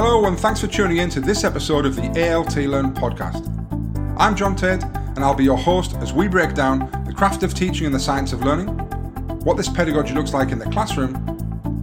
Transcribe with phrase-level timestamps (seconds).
[0.00, 3.44] Hello, and thanks for tuning in to this episode of the ALT Learn podcast.
[4.16, 7.52] I'm John Tate, and I'll be your host as we break down the craft of
[7.52, 8.68] teaching and the science of learning,
[9.40, 11.16] what this pedagogy looks like in the classroom,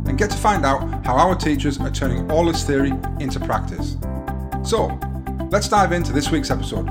[0.07, 3.97] and get to find out how our teachers are turning all this theory into practice.
[4.63, 4.97] So,
[5.51, 6.87] let's dive into this week's episode.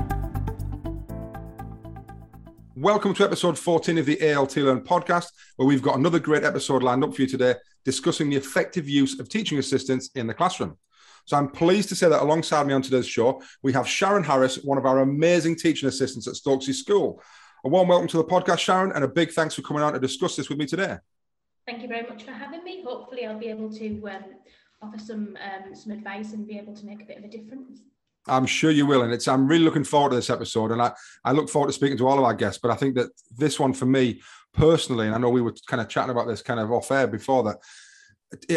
[2.75, 6.83] Welcome to episode 14 of the ALT Learn podcast, where we've got another great episode
[6.83, 10.77] lined up for you today discussing the effective use of teaching assistants in the classroom.
[11.25, 14.63] So I'm pleased to say that alongside me on today's show, we have Sharon Harris,
[14.63, 17.21] one of our amazing teaching assistants at Stokesley School.
[17.65, 19.99] A warm welcome to the podcast, Sharon, and a big thanks for coming on to
[19.99, 20.97] discuss this with me today.
[21.65, 22.83] Thank you very much for having me.
[22.83, 24.23] Hopefully, I'll be able to um,
[24.83, 27.79] offer some um, some advice and be able to make a bit of a difference.
[28.27, 30.93] I'm sure you will, and it's I'm really looking forward to this episode, and I
[31.23, 32.59] I look forward to speaking to all of our guests.
[32.61, 34.21] But I think that this one for me
[34.53, 37.07] personally, and I know we were kind of chatting about this kind of off air
[37.07, 37.57] before that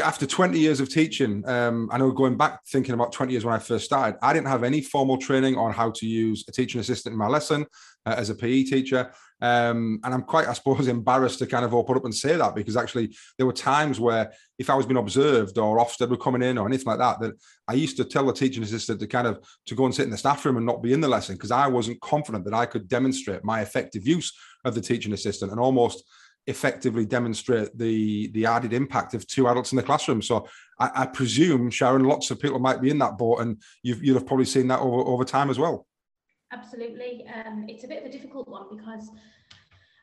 [0.03, 3.55] after 20 years of teaching, um, I know going back thinking about 20 years when
[3.55, 6.81] I first started, I didn't have any formal training on how to use a teaching
[6.81, 7.67] assistant in my lesson
[8.07, 9.13] uh, as a PE teacher.
[9.41, 12.55] Um, and I'm quite, I suppose, embarrassed to kind of open up and say that
[12.55, 16.43] because actually there were times where if I was being observed or Ofsted were coming
[16.43, 17.35] in or anything like that, that
[17.69, 20.11] I used to tell the teaching assistant to kind of to go and sit in
[20.11, 22.67] the staff room and not be in the lesson because I wasn't confident that I
[22.67, 24.33] could demonstrate my effective use
[24.65, 26.05] of the teaching assistant and almost
[26.49, 30.23] effectively demonstrate the the added impact of two adults in the classroom.
[30.23, 30.49] So
[30.81, 34.19] I, I presume, Sharon, lots of people might be in that boat, and you've you'll
[34.19, 35.87] have probably seen that over over time as well.
[36.51, 39.11] Absolutely, um, it's a bit of a difficult one because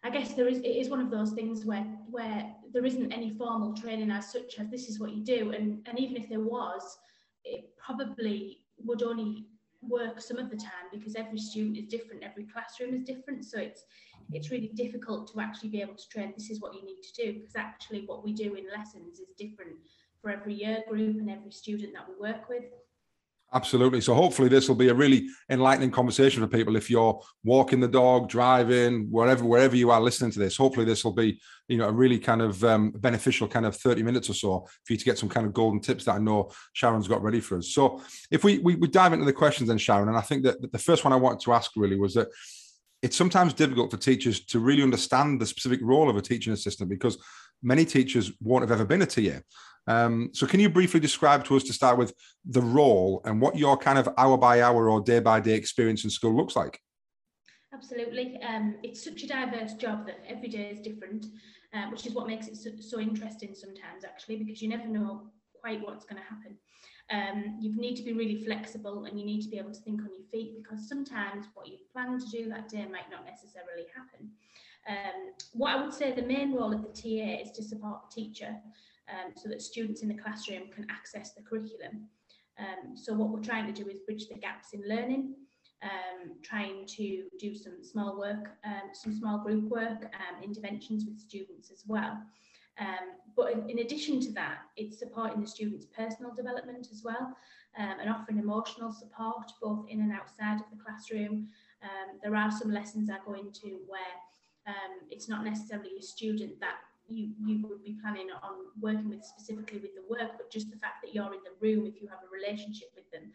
[0.04, 3.32] I guess there is it is one of those things where where there isn't any
[3.32, 6.42] formal training as such as this is what you do, and and even if there
[6.42, 6.98] was,
[7.44, 9.48] it probably would only
[9.82, 13.46] work some of the time because every student is different, every classroom is different.
[13.46, 13.84] So it's
[14.32, 17.24] it's really difficult to actually be able to train this is what you need to
[17.24, 19.76] do because actually what we do in lessons is different
[20.22, 22.64] for every year group and every student that we work with.
[23.54, 24.02] Absolutely.
[24.02, 26.76] So hopefully this will be a really enlightening conversation for people.
[26.76, 31.06] If you're walking the dog, driving, wherever wherever you are listening to this, hopefully this
[31.06, 34.34] will be you know a really kind of um, beneficial kind of 30 minutes or
[34.34, 37.22] so for you to get some kind of golden tips that I know Sharon's got
[37.22, 37.70] ready for us.
[37.70, 40.72] So if we we, we dive into the questions then, Sharon, and I think that
[40.72, 42.28] the first one I wanted to ask really was that
[43.06, 46.90] it's sometimes difficult for teachers to really understand the specific role of a teaching assistant
[46.90, 47.20] because
[47.62, 49.42] many teachers won't have ever been a TA.
[49.86, 52.16] Um, so, can you briefly describe to us to start with
[52.46, 56.04] the role and what your kind of hour by hour or day by day experience
[56.04, 56.80] in school looks like?
[57.72, 58.42] Absolutely.
[58.42, 61.28] Um, it's such a diverse job that every day is different,
[61.76, 65.28] uh, which is what makes it so, so interesting sometimes, actually, because you never know
[65.62, 66.58] quite what's going to happen.
[67.12, 70.02] Um, you need to be really flexible and you need to be able to think
[70.02, 73.86] on your feet because sometimes what you plan to do that day might not necessarily
[73.96, 74.32] happen.
[74.88, 78.22] Um, what I would say the main role of the TA is to support the
[78.22, 78.56] teacher
[79.10, 82.08] um, so that students in the classroom can access the curriculum.
[82.58, 85.36] Um, so what we're trying to do is bridge the gaps in learning,
[85.84, 90.12] um, trying to do some small work, um, some small group work,
[90.44, 92.18] interventions with students as well.
[92.80, 97.36] Um, but in, in, addition to that, it's supporting the students' personal development as well
[97.78, 101.48] um, and offering emotional support both in and outside of the classroom.
[101.84, 104.16] Um, there are some lessons I go into where
[104.68, 109.24] um, it's not necessarily a student that you, you would be planning on working with
[109.24, 112.08] specifically with the work, but just the fact that you're in the room, if you
[112.08, 113.32] have a relationship with them,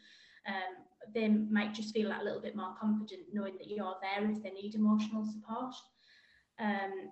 [0.47, 0.85] um,
[1.15, 4.51] they might just feel a little bit more confident knowing that you're there if they
[4.51, 5.75] need emotional support.
[6.59, 7.11] Um,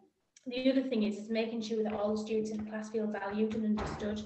[0.49, 3.07] the other thing is, is making sure that all the students in the class feel
[3.07, 4.23] valued and understood.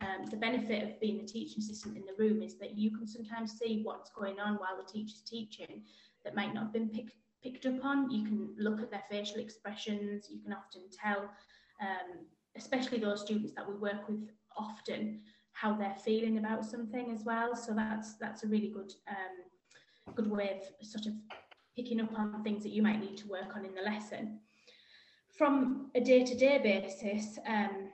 [0.00, 3.06] Um, the benefit of being the teaching assistant in the room is that you can
[3.06, 5.82] sometimes see what's going on while the teacher's teaching
[6.24, 7.12] that might not have been picked
[7.42, 8.10] picked up on.
[8.10, 10.28] You can look at their facial expressions.
[10.30, 11.30] You can often tell,
[11.80, 12.24] um,
[12.56, 15.20] especially those students that we work with often,
[15.52, 17.54] how they're feeling about something as well.
[17.54, 21.12] So that's that's a really good um, good way of sort of
[21.76, 24.38] picking up on things that you might need to work on in the lesson
[25.36, 27.90] from a day-to-day basis, um,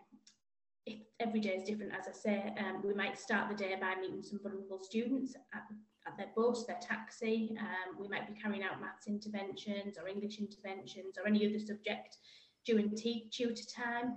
[1.18, 2.54] every day is different, as I say.
[2.58, 5.62] Um, we might start the day by meeting some vulnerable students at,
[6.06, 7.56] at their bus, their taxi.
[7.58, 12.18] Um, we might be carrying out maths interventions or English interventions or any other subject
[12.66, 14.16] during tutor time.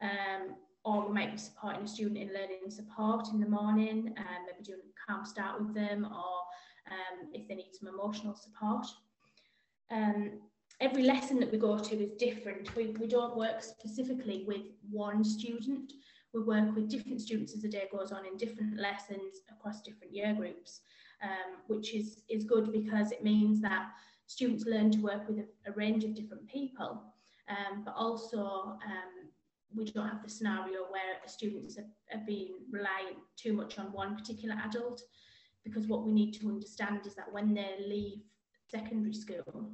[0.00, 4.46] Um, or we might be supporting a student in learning support in the morning, um,
[4.46, 6.38] maybe doing a calm start with them, or
[6.90, 8.86] um, if they need some emotional support.
[9.90, 10.40] Um,
[10.80, 12.74] every lesson that we go to is different.
[12.76, 15.92] We, we don't work specifically with one student.
[16.32, 20.14] We work with different students as the day goes on in different lessons across different
[20.14, 20.82] year groups,
[21.22, 23.88] um, which is, is good because it means that
[24.26, 27.02] students learn to work with a, a range of different people,
[27.48, 29.30] um, but also um,
[29.74, 34.16] we don't have the scenario where students are, are being reliant too much on one
[34.16, 35.02] particular adult
[35.64, 38.20] because what we need to understand is that when they leave
[38.70, 39.72] secondary school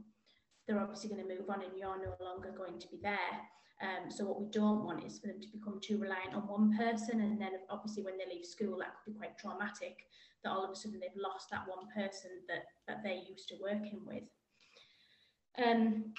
[0.66, 3.34] they're obviously going to move on and you're no longer going to be there
[3.82, 6.76] um, so what we don't want is for them to become too reliant on one
[6.76, 10.06] person and then obviously when they leave school that could be quite traumatic
[10.44, 13.56] that all of a sudden they've lost that one person that, that they're used to
[13.60, 14.24] working with.
[15.62, 16.12] Um,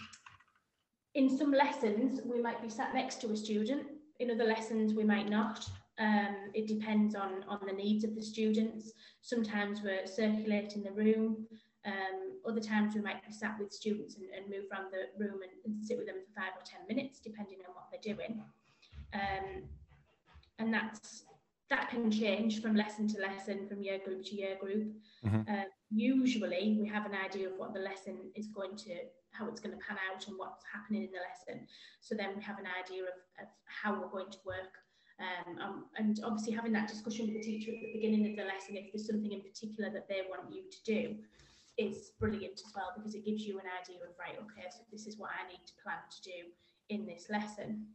[1.13, 3.87] in some lessons, we might be sat next to a student.
[4.19, 5.67] In other lessons, we might not.
[5.97, 8.91] Um, it depends on, on the needs of the students.
[9.21, 11.47] Sometimes we're circulating the room.
[11.85, 15.41] Um, other times we might be sat with students and, and move around the room
[15.43, 18.41] and, and, sit with them for five or 10 minutes, depending on what they're doing.
[19.13, 19.63] Um,
[20.57, 21.25] and that's
[21.69, 24.93] that can change from lesson to lesson, from year group to year group.
[25.25, 25.51] Mm-hmm.
[25.51, 28.93] Uh, usually, we have an idea of what the lesson is going to,
[29.31, 31.67] how it's going to pan out, and what's happening in the lesson.
[32.01, 34.77] So then we have an idea of, of how we're going to work.
[35.17, 38.43] Um, um, and obviously, having that discussion with the teacher at the beginning of the
[38.43, 41.15] lesson, if there's something in particular that they want you to do,
[41.77, 45.07] is brilliant as well because it gives you an idea of right, okay, so this
[45.07, 46.49] is what I need to plan to do
[46.89, 47.85] in this lesson.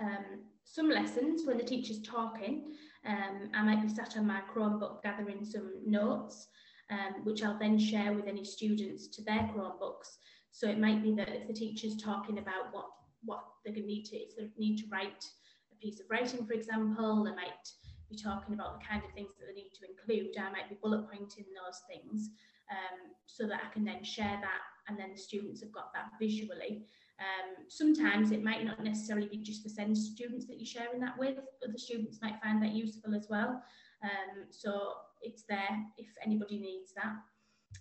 [0.00, 2.72] Um, some lessons when the teacher's talking,
[3.06, 6.48] um, I might be sat on my Chromebook gathering some notes,
[6.90, 10.18] um, which I'll then share with any students to their Chromebooks.
[10.50, 12.86] So it might be that if the teacher's talking about what,
[13.24, 15.24] what to need to, if they need to write
[15.72, 17.68] a piece of writing, for example, they might
[18.08, 20.34] be talking about the kind of things that they need to include.
[20.38, 22.30] I might be bullet pointing those things
[22.70, 26.10] um, so that I can then share that and then the students have got that
[26.20, 26.86] visually
[27.20, 31.18] um, sometimes it might not necessarily be just the SEND students that you're sharing that
[31.18, 33.60] with, but the students might find that useful as well.
[34.04, 37.16] Um, so it's there if anybody needs that.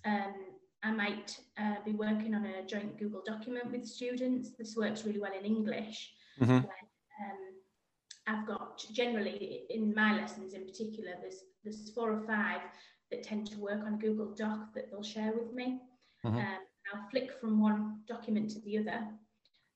[0.10, 0.34] Um,
[0.84, 4.51] I might uh, be working on a joint Google document with students.
[4.57, 6.13] This works really well in English.
[6.42, 6.54] Mm-hmm.
[6.54, 7.44] When, um,
[8.25, 12.62] I've got generally in my lessons in particular, there's there's four or five
[13.12, 15.80] that tend to work on a Google Doc that they'll share with me.
[16.25, 16.38] Mm-hmm.
[16.38, 16.59] Um,
[16.94, 19.07] I'll flick from one document to the other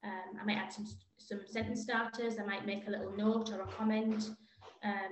[0.04, 0.88] um, I might add some,
[1.18, 2.40] some sentence starters.
[2.40, 4.32] I might make a little note or a comment,
[4.84, 5.12] um,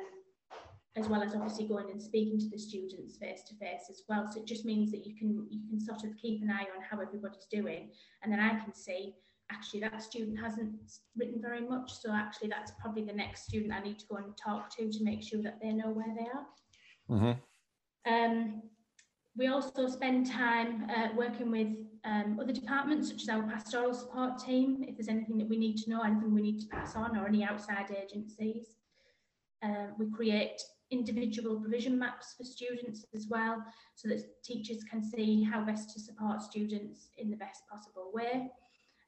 [0.95, 4.27] as well as obviously going and speaking to the students face to face as well.
[4.31, 6.83] So it just means that you can you can sort of keep an eye on
[6.89, 7.92] how everybody's doing,
[8.24, 9.13] and then I can see
[9.51, 10.75] actually that student hasn't
[11.16, 11.94] written very much.
[11.94, 15.04] So actually that's probably the next student I need to go and talk to to
[15.04, 17.18] make sure that they know where they are.
[17.18, 17.39] Mm-hmm.
[18.09, 18.61] Um,
[19.38, 21.69] we also spend time uh, working with
[22.03, 25.77] um, other departments, such as our pastoral support team, if there's anything that we need
[25.77, 28.75] to know, anything we need to pass on, or any outside agencies.
[29.63, 30.61] Uh, we create
[30.91, 33.63] individual provision maps for students as well,
[33.95, 38.50] so that teachers can see how best to support students in the best possible way.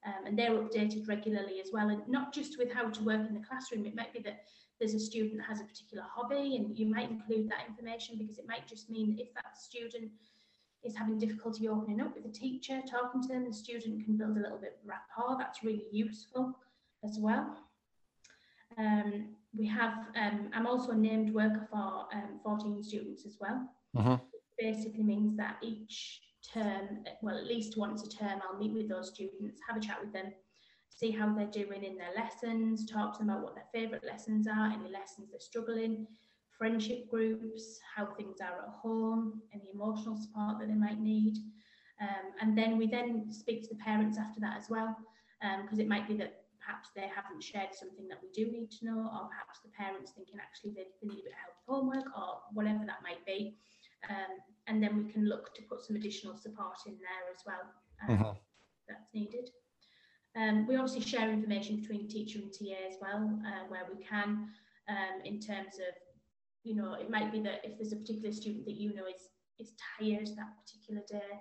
[0.05, 3.33] Um, and they're updated regularly as well, and not just with how to work in
[3.33, 3.85] the classroom.
[3.85, 4.43] It might be that
[4.81, 8.39] there's a student that has a particular hobby, and you might include that information because
[8.39, 10.11] it might just mean that if that student
[10.83, 14.35] is having difficulty opening up with the teacher, talking to them, the student can build
[14.35, 15.37] a little bit of rapport.
[15.37, 16.57] That's really useful
[17.05, 17.55] as well.
[18.79, 23.69] Um, we have, um, I'm also a named worker for um, 14 students as well.
[23.95, 24.17] Uh-huh.
[24.57, 29.09] Basically means that each term, well, at least once a term, I'll meet with those
[29.09, 30.33] students, have a chat with them,
[30.95, 34.47] see how they're doing in their lessons, talk to them about what their favourite lessons
[34.47, 36.05] are, any lessons they're struggling,
[36.57, 41.37] friendship groups, how things are at home, any emotional support that they might need.
[41.99, 44.95] Um, and then we then speak to the parents after that as well,
[45.61, 48.69] because um, it might be that perhaps they haven't shared something that we do need
[48.71, 51.55] to know, or perhaps the parents thinking actually they, they need a bit of help
[51.57, 53.57] with homework or whatever that might be.
[54.09, 54.37] Um,
[54.67, 57.65] and then we can look to put some additional support in there as well
[58.03, 58.37] um, mm-hmm.
[58.87, 59.49] that's needed.
[60.35, 64.47] Um, we obviously share information between teacher and TA as well, uh, where we can,
[64.87, 65.93] um, in terms of
[66.63, 69.29] you know, it might be that if there's a particular student that you know is
[69.59, 71.39] is tired that particular day,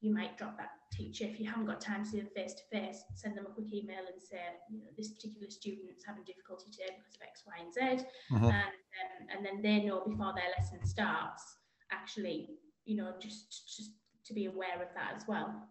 [0.00, 1.24] you might drop that teacher.
[1.24, 3.72] If you haven't got time to see them face to face, send them a quick
[3.72, 4.38] email and say,
[4.70, 8.06] you know, this particular student's having difficulty today because of X, Y, and Z.
[8.34, 8.46] Uh-huh.
[8.46, 11.42] And, um, and then they know before their lesson starts,
[11.90, 12.50] actually,
[12.84, 13.90] you know, just, just
[14.26, 15.68] to be aware of that as well.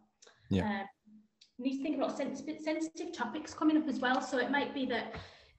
[0.49, 0.81] Yeah.
[0.81, 0.87] Um,
[1.59, 4.21] need to think about sensitive, sensitive topics coming up as well.
[4.21, 5.15] So it might be that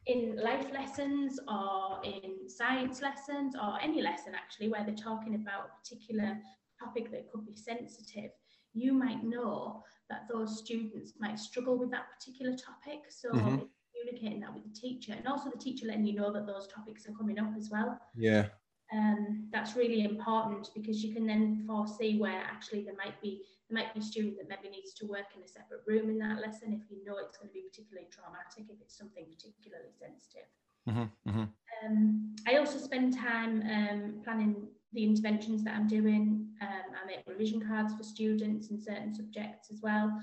[0.07, 5.69] in life lessons or in science lessons or any lesson actually where they're talking about
[5.69, 6.39] a particular
[6.79, 8.31] topic that could be sensitive,
[8.73, 13.01] you might know that those students might struggle with that particular topic.
[13.11, 13.59] So mm-hmm.
[13.93, 17.07] communicating that with the teacher and also the teacher letting you know that those topics
[17.07, 17.99] are coming up as well.
[18.17, 18.47] Yeah.
[18.93, 23.83] Um, that's really important because you can then foresee where actually there might be there
[23.83, 26.41] might be a student that maybe needs to work in a separate room in that
[26.41, 30.49] lesson if you know it's going to be particularly traumatic if it's something particularly sensitive.
[30.89, 31.45] Mm-hmm, mm-hmm.
[31.85, 36.49] Um, I also spend time um, planning the interventions that I'm doing.
[36.63, 40.19] Um, I make revision cards for students in certain subjects as well.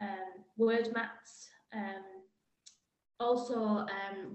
[0.00, 1.48] Um, word mats.
[1.72, 2.02] Um,
[3.20, 4.34] also, um,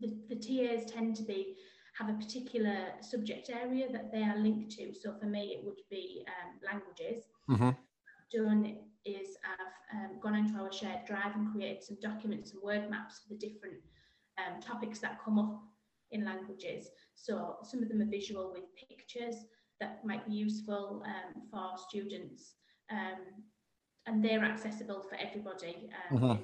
[0.00, 1.56] the, the TAs tend to be
[1.98, 4.94] have a particular subject area that they are linked to.
[4.94, 7.24] So for me, it would be um, languages.
[7.50, 7.70] Mm-hmm.
[8.32, 12.90] Done is I've um, gone into our shared drive and created some documents and word
[12.90, 13.76] maps for the different
[14.38, 15.60] um, topics that come up
[16.10, 16.88] in languages.
[17.14, 19.34] So some of them are visual with pictures
[19.80, 22.54] that might be useful um, for students,
[22.90, 23.42] um,
[24.06, 26.42] and they're accessible for everybody um, mm-hmm.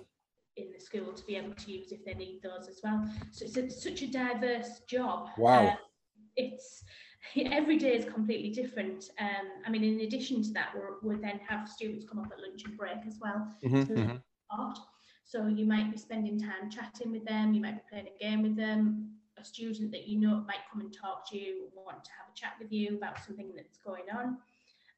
[0.94, 3.08] In, in, the school to be able to use if they need those as well.
[3.30, 5.28] So it's a, such a diverse job.
[5.38, 5.68] Wow.
[5.68, 5.76] Um,
[6.36, 6.84] it's
[7.36, 9.10] every day is completely different.
[9.18, 12.40] Um, I mean, in addition to that, we would then have students come up at
[12.40, 13.48] lunch and break as well.
[13.64, 14.70] Mm-hmm, mm-hmm.
[15.26, 18.42] So you might be spending time chatting with them, you might be playing a game
[18.42, 22.10] with them, a student that you know might come and talk to you, want to
[22.10, 24.36] have a chat with you about something that's going on.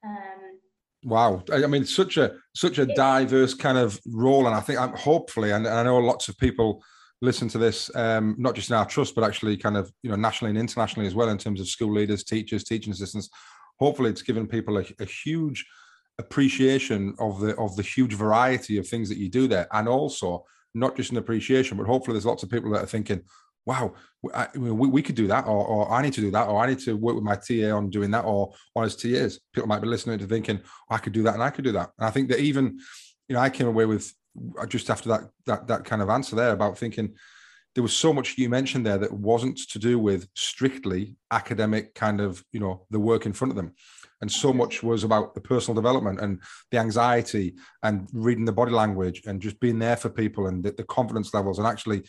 [0.04, 0.58] Um,
[1.06, 4.92] Wow, I mean, such a such a diverse kind of role, and I think I'm
[4.96, 6.82] hopefully, and, and I know lots of people
[7.22, 10.16] listen to this, um, not just in our trust, but actually kind of you know
[10.16, 13.30] nationally and internationally as well, in terms of school leaders, teachers, teaching assistants.
[13.78, 15.64] Hopefully, it's given people a, a huge
[16.18, 20.44] appreciation of the of the huge variety of things that you do there, and also
[20.75, 23.22] not just an appreciation, but hopefully there's lots of people that are thinking,
[23.66, 23.94] wow,
[24.32, 26.68] I, we, we could do that, or, or I need to do that, or I
[26.68, 29.40] need to work with my TA on doing that, or on his TAs.
[29.52, 31.73] People might be listening to thinking, oh, I could do that and I could do
[31.73, 31.90] that.
[31.99, 32.78] And I think that even,
[33.28, 34.12] you know, I came away with
[34.58, 37.14] uh, just after that that that kind of answer there about thinking
[37.75, 42.20] there was so much you mentioned there that wasn't to do with strictly academic kind
[42.20, 43.73] of you know the work in front of them
[44.20, 48.73] and so much was about the personal development and the anxiety and reading the body
[48.73, 52.02] language and just being there for people and the, the confidence levels and actually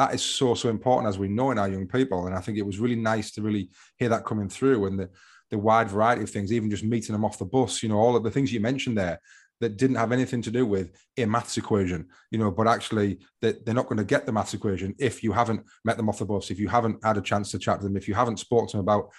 [0.00, 2.26] that is so so important as we know in our young people.
[2.26, 5.10] And i think it was really nice to really hear that coming through and the
[5.50, 8.16] the wide variety of things even just meeting them off the bus you know all
[8.16, 9.20] of the things you mentioned there
[9.60, 13.64] that didn't have anything to do with a maths equation you know but actually that
[13.64, 16.24] they're not going to get the maths equation if you haven't met them off the
[16.24, 18.68] bus if you haven't had a chance to chat to them if you haven't spoken
[18.68, 19.10] to them about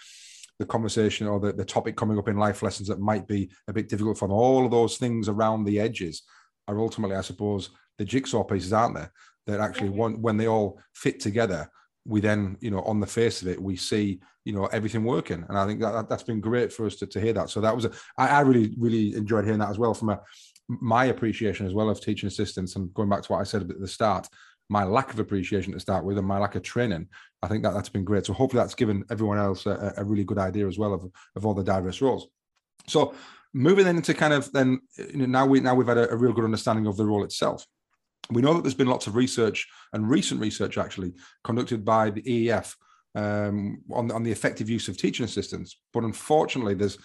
[0.58, 3.74] the conversation or the, the topic coming up in life lessons that might be a
[3.74, 4.38] bit difficult for them.
[4.38, 6.22] All of those things around the edges
[6.68, 9.12] are ultimately i suppose the jigsaw pieces aren't there?
[9.48, 11.70] That actually one, when they all fit together
[12.06, 15.46] we then you know on the face of it we see you know everything working.
[15.48, 17.50] And i think that that's been great for us to, to hear that.
[17.50, 20.20] So that was a, I, I really really enjoyed hearing that as well from a
[20.68, 23.80] my appreciation as well of teaching assistants and going back to what i said at
[23.80, 24.28] the start
[24.70, 27.06] my lack of appreciation to start with and my lack of training.
[27.44, 28.26] I think that that's been great.
[28.26, 31.06] So hopefully that's given everyone else a, a really good idea as well of,
[31.36, 32.28] of all the diverse roles.
[32.88, 33.14] So
[33.54, 36.16] moving then into kind of then you know, now we now we've had a, a
[36.16, 37.66] real good understanding of the role itself
[38.32, 42.22] we know that there's been lots of research and recent research actually conducted by the
[42.22, 42.76] EEF
[43.16, 45.82] um, on, on the effective use of teaching assistants.
[45.94, 46.98] But unfortunately, there's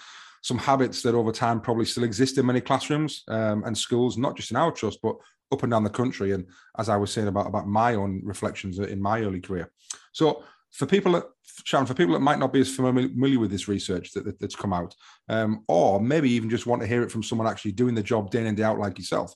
[0.43, 4.37] some habits that over time probably still exist in many classrooms um, and schools, not
[4.37, 5.17] just in our trust, but
[5.53, 6.33] up and down the country.
[6.33, 6.47] And
[6.79, 9.71] as I was saying about, about my own reflections in my early career.
[10.13, 11.25] So for people that,
[11.65, 14.55] Sharon, for people that might not be as familiar with this research that, that, that's
[14.55, 14.95] come out,
[15.29, 18.31] um, or maybe even just want to hear it from someone actually doing the job
[18.31, 19.35] day in and day out like yourself,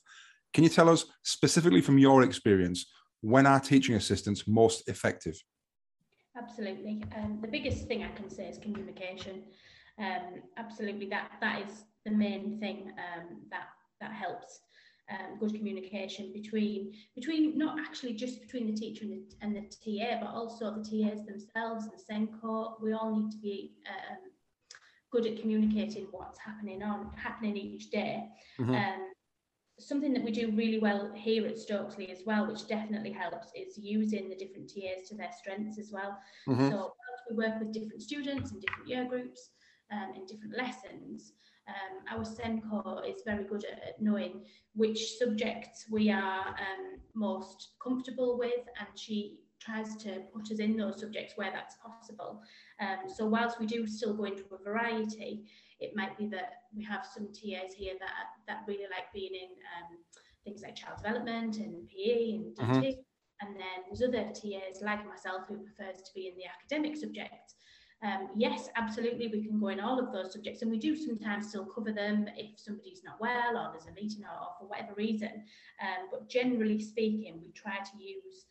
[0.53, 2.85] can you tell us specifically from your experience
[3.21, 5.41] when are teaching assistants most effective?
[6.37, 7.03] Absolutely.
[7.15, 9.43] Um, the biggest thing I can say is communication.
[9.99, 13.67] Um, absolutely, that that is the main thing um, that
[13.99, 14.61] that helps.
[15.09, 19.61] Um, good communication between between not actually just between the teacher and the, and the
[19.61, 22.81] TA, but also the TAs themselves, the SENCO.
[22.81, 24.17] We all need to be um,
[25.11, 28.29] good at communicating what's happening on happening each day.
[28.59, 28.73] Mm-hmm.
[28.73, 29.07] Um,
[29.87, 33.77] something that we do really well here at Stokesley as well, which definitely helps, is
[33.77, 36.17] using the different TAs to their strengths as well.
[36.47, 36.69] Mm-hmm.
[36.69, 36.93] So
[37.29, 39.49] we work with different students in different year groups
[39.91, 41.33] um, in different lessons,
[41.67, 44.41] um, our SENCO is very good at, knowing
[44.75, 50.75] which subjects we are um, most comfortable with, and she tries to put us in
[50.75, 52.41] those subjects where that's possible.
[52.79, 55.45] Um, so whilst we do still go into a variety,
[55.81, 58.11] it might be that we have some TAs here that
[58.47, 59.97] that really like being in um,
[60.43, 62.57] things like child development and PE and DT.
[62.57, 62.99] Mm-hmm.
[63.43, 67.55] And then there's other TAs like myself who prefers to be in the academic subjects.
[68.03, 71.49] Um, yes, absolutely, we can go in all of those subjects, and we do sometimes
[71.49, 74.93] still cover them if somebody's not well or there's a meeting or, or for whatever
[74.95, 75.43] reason.
[75.81, 78.45] Um, but generally speaking, we try to use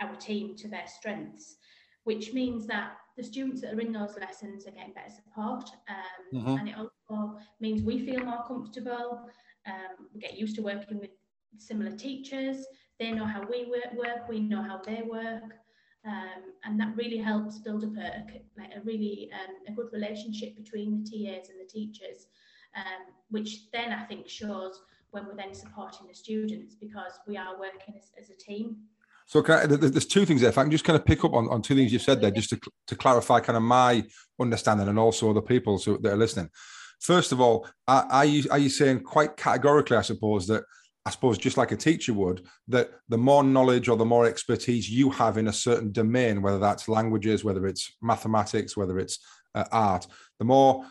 [0.00, 1.56] our team to their strengths.
[2.04, 6.40] which means that the students that are in those lessons are getting better support um,
[6.40, 6.58] mm-hmm.
[6.58, 9.28] and it also means we feel more comfortable
[9.66, 11.10] um, we get used to working with
[11.58, 12.66] similar teachers
[12.98, 15.42] they know how we work, work we know how they work
[16.06, 18.24] um, and that really helps build up a,
[18.58, 22.26] like a really um, a good relationship between the TAs and the teachers
[22.76, 27.58] um, which then I think shows when we're then supporting the students because we are
[27.58, 28.78] working as, as a team
[29.26, 30.50] so I, there's two things there.
[30.50, 32.30] If I can just kind of pick up on, on two things you've said there,
[32.30, 34.04] just to, to clarify kind of my
[34.40, 36.50] understanding and also other people so that are listening.
[37.00, 40.64] First of all, are, are you are you saying quite categorically, I suppose, that
[41.06, 44.88] I suppose just like a teacher would, that the more knowledge or the more expertise
[44.88, 49.18] you have in a certain domain, whether that's languages, whether it's mathematics, whether it's
[49.54, 50.06] uh, art,
[50.38, 50.84] the more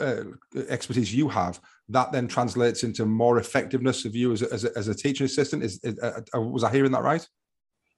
[0.00, 0.22] uh,
[0.68, 4.76] expertise you have, that then translates into more effectiveness of you as a, as a,
[4.76, 5.62] as a teaching assistant.
[5.62, 7.26] Is, is uh, uh, was I hearing that right?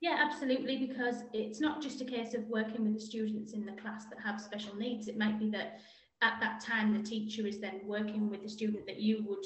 [0.00, 0.86] Yeah, absolutely.
[0.86, 4.18] Because it's not just a case of working with the students in the class that
[4.24, 5.08] have special needs.
[5.08, 5.80] It might be that
[6.22, 9.44] at that time the teacher is then working with the student that you would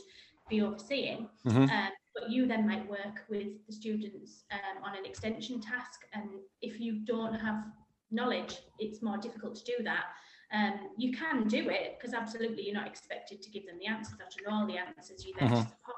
[0.50, 1.28] be overseeing.
[1.46, 1.62] Mm-hmm.
[1.62, 6.00] Um, but you then might work with the students um, on an extension task.
[6.12, 6.28] And
[6.60, 7.64] if you don't have
[8.10, 10.04] knowledge, it's more difficult to do that.
[10.52, 14.14] Um, you can do it because absolutely you're not expected to give them the answers
[14.18, 15.24] to know all the answers.
[15.24, 15.60] You then mm-hmm.
[15.60, 15.96] support.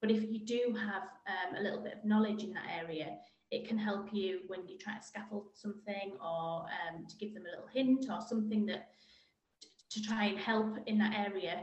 [0.00, 3.16] But if you do have um, a little bit of knowledge in that area,
[3.50, 7.44] it can help you when you try to scaffold something or um, to give them
[7.46, 8.88] a little hint or something that
[9.90, 11.60] to try and help in that area.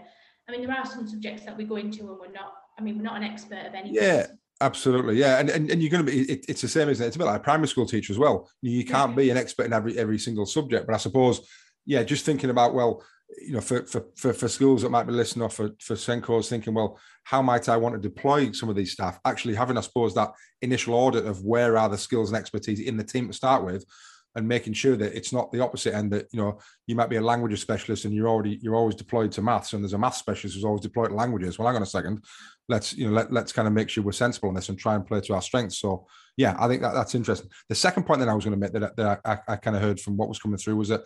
[0.48, 2.54] I mean, there are some subjects that we go into and we're not.
[2.80, 3.96] I mean, we're not an expert of anything.
[3.96, 4.28] Yeah.
[4.62, 6.22] Absolutely, yeah, and, and and you're going to be.
[6.22, 7.08] It, it's the same, isn't it?
[7.08, 8.48] It's a bit like a primary school teacher as well.
[8.62, 9.16] You can't yeah.
[9.16, 11.50] be an expert in every every single subject, but I suppose
[11.85, 13.03] yeah, just thinking about well,
[13.39, 16.50] you know, for for for, for schools that might be listening or for for SENCOs
[16.50, 19.19] thinking, well, how might I want to deploy some of these staff?
[19.25, 22.97] Actually, having I suppose that initial audit of where are the skills and expertise in
[22.97, 23.85] the team to start with,
[24.35, 27.17] and making sure that it's not the opposite end that you know you might be
[27.17, 30.15] a language specialist and you're already you're always deployed to maths and there's a math
[30.15, 31.57] specialist who's always deployed to languages.
[31.57, 32.23] Well hang on a second.
[32.69, 34.95] Let's you know let, let's kind of make sure we're sensible on this and try
[34.95, 35.79] and play to our strengths.
[35.79, 36.05] So
[36.38, 37.50] yeah i think that, that's interesting.
[37.67, 39.81] The second point that i was going to make that, that I, I kind of
[39.81, 41.01] heard from what was coming through was that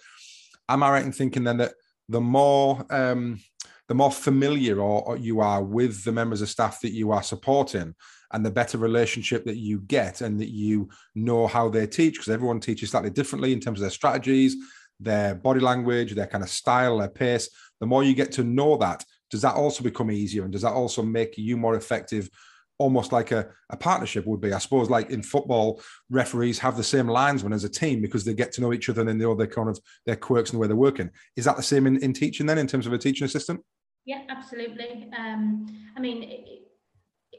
[0.69, 1.73] am I right in thinking then that
[2.09, 3.39] the more um,
[3.87, 7.21] the more familiar or, or, you are with the members of staff that you are
[7.21, 7.93] supporting,
[8.31, 12.29] and the better relationship that you get, and that you know how they teach, because
[12.29, 14.55] everyone teaches slightly differently in terms of their strategies,
[14.99, 17.49] their body language, their kind of style, their pace.
[17.79, 20.73] The more you get to know that, does that also become easier, and does that
[20.73, 22.29] also make you more effective
[22.77, 24.53] almost like a, a partnership would be.
[24.53, 28.33] I suppose, like in football, referees have the same linesman as a team because they
[28.33, 30.61] get to know each other and they know their kind of their quirks and the
[30.61, 31.09] way they're working.
[31.35, 33.61] Is that the same in, in teaching then, in terms of a teaching assistant?
[34.05, 35.09] Yeah, absolutely.
[35.17, 35.65] Um,
[35.97, 36.61] I mean, it,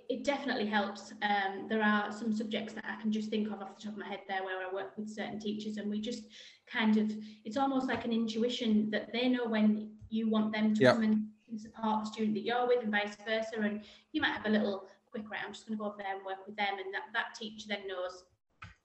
[0.08, 1.12] it definitely helps.
[1.22, 3.98] Um, there are some subjects that I can just think of off the top of
[3.98, 6.24] my head there where I work with certain teachers and we just
[6.66, 7.12] kind of,
[7.44, 10.94] it's almost like an intuition that they know when you want them to yep.
[10.94, 13.60] come and support the student that you're with and vice versa.
[13.60, 14.86] And you might have a little
[15.18, 16.78] I'm just going to go over there and work with them.
[16.84, 18.24] And that, that teacher then knows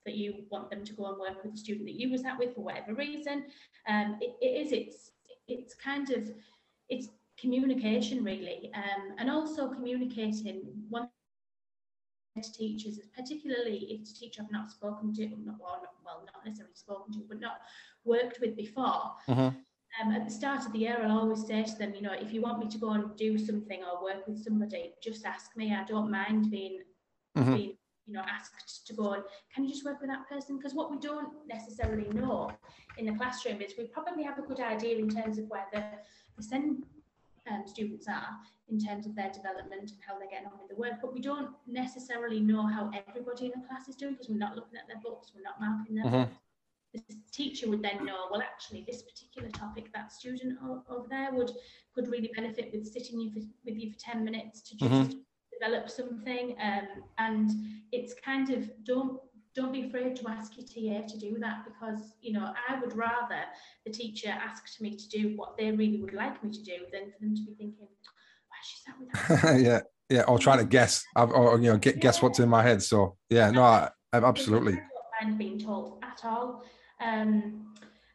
[0.05, 2.37] that you want them to go and work with the student that you was at
[2.37, 3.45] with for whatever reason.
[3.87, 5.11] Um, it, it is, it's,
[5.47, 6.31] it's kind of,
[6.89, 8.71] it's communication really.
[8.73, 11.09] Um, and also communicating one
[12.41, 17.13] to teachers, particularly if a teacher I've not spoken to, not, well, not necessarily spoken
[17.13, 17.61] to, but not
[18.05, 19.11] worked with before.
[19.27, 19.49] Mm-hmm
[19.99, 22.31] um, at the start of the year, I'll always say to them, you know, if
[22.31, 25.73] you want me to go and do something or work with somebody, just ask me.
[25.73, 26.79] I don't mind being,
[27.37, 27.55] mm-hmm.
[27.55, 27.77] being
[28.07, 29.23] you know, asked to go and
[29.53, 30.57] can you just work with that person?
[30.57, 32.51] Because what we don't necessarily know
[32.97, 35.83] in the classroom is we probably have a good idea in terms of where the,
[36.37, 36.83] the SEN
[37.49, 38.37] um, students are
[38.69, 41.19] in terms of their development and how they're getting on with the work, but we
[41.19, 44.87] don't necessarily know how everybody in the class is doing because we're not looking at
[44.87, 46.05] their books, we're not marking them.
[46.05, 46.21] mm-hmm.
[46.21, 46.31] books
[46.93, 47.01] the
[47.31, 50.57] teacher would then know, well, actually, this particular topic, that student
[50.89, 51.51] over there would
[51.95, 55.17] could really benefit with sitting you for, with you for 10 minutes to just mm-hmm.
[55.59, 56.55] develop something.
[56.61, 57.51] Um, and
[57.91, 59.19] it's kind of don't
[59.53, 62.95] don't be afraid to ask your TA to do that because you know I would
[62.95, 63.43] rather
[63.85, 67.11] the teacher asked me to do what they really would like me to do than
[67.11, 67.87] for them to be thinking,
[68.47, 69.61] why she sat with that?
[69.61, 72.21] yeah, yeah, or trying to guess, or you know, guess yeah.
[72.21, 72.81] what's in my head.
[72.81, 74.79] So yeah, no, I, I absolutely.
[75.21, 76.63] I'm being told at all.
[77.01, 77.73] Um,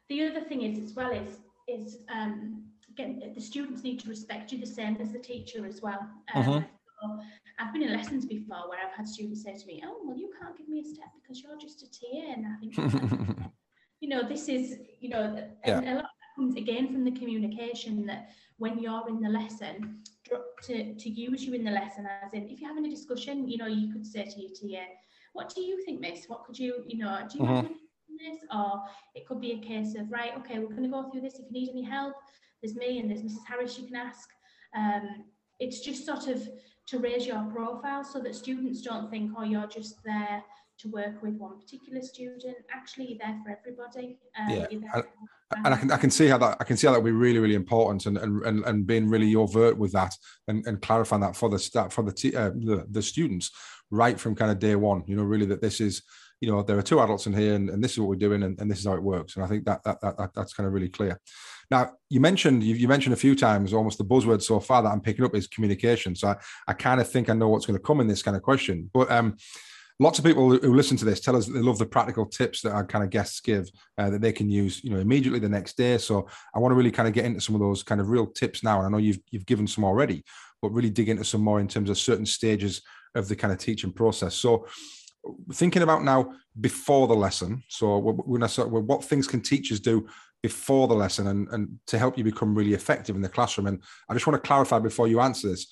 [0.09, 4.51] the other thing is as well is is um, again the students need to respect
[4.51, 5.99] you the same as the teacher as well.
[6.33, 6.61] Um, uh-huh.
[7.01, 7.19] so
[7.59, 10.31] I've been in lessons before where I've had students say to me, "Oh, well, you
[10.39, 13.41] can't give me a step because you're just a TA," and I think,
[13.99, 15.93] you know, this is you know, yeah.
[15.93, 20.03] a lot comes again from the communication that when you're in the lesson,
[20.63, 23.57] to to use you in the lesson as in if you're having a discussion, you
[23.57, 24.85] know, you could say to your TA,
[25.33, 26.25] "What do you think, Miss?
[26.27, 27.67] What could you, you know, do you?" Uh-huh
[28.17, 28.81] this or
[29.15, 31.39] it could be a case of, right, okay, we're going to go through this.
[31.39, 32.15] If you need any help,
[32.61, 33.45] there's me and there's Mrs.
[33.47, 34.29] Harris you can ask.
[34.75, 35.25] Um,
[35.59, 36.47] it's just sort of
[36.87, 40.43] to raise your profile so that students don't think, oh, you're just there
[40.79, 42.57] to work with one particular student.
[42.73, 44.17] Actually, you're there for everybody.
[44.39, 45.01] Um, yeah.
[45.63, 47.15] And, I can I can see how that I can see how that would be
[47.15, 50.13] really really important and and and, being really overt with that
[50.49, 53.51] and, and clarifying that for the staff for the, t- uh, the the students
[53.89, 55.05] right from kind of day one.
[55.07, 56.03] You know, really that this is
[56.41, 58.43] you know there are two adults in here and, and this is what we're doing
[58.43, 59.35] and, and this is how it works.
[59.35, 61.19] And I think that that, that, that that's kind of really clear.
[61.69, 64.89] Now, you mentioned you, you mentioned a few times almost the buzzword so far that
[64.89, 66.15] I'm picking up is communication.
[66.15, 66.35] So I,
[66.67, 68.89] I kind of think I know what's going to come in this kind of question.
[68.93, 69.37] But um,
[69.99, 72.71] lots of people who listen to this tell us they love the practical tips that
[72.71, 75.75] our kind of guests give uh, that they can use, you know, immediately the next
[75.75, 75.97] day.
[75.97, 78.27] So I want to really kind of get into some of those kind of real
[78.27, 78.77] tips now.
[78.77, 80.23] And I know you've you've given some already,
[80.61, 82.81] but really dig into some more in terms of certain stages
[83.15, 84.35] of the kind of teaching process.
[84.35, 84.67] So
[85.53, 87.63] thinking about now before the lesson.
[87.69, 90.07] So what things can teachers do
[90.43, 93.67] before the lesson and, and to help you become really effective in the classroom.
[93.67, 95.67] And I just want to clarify before you answer this,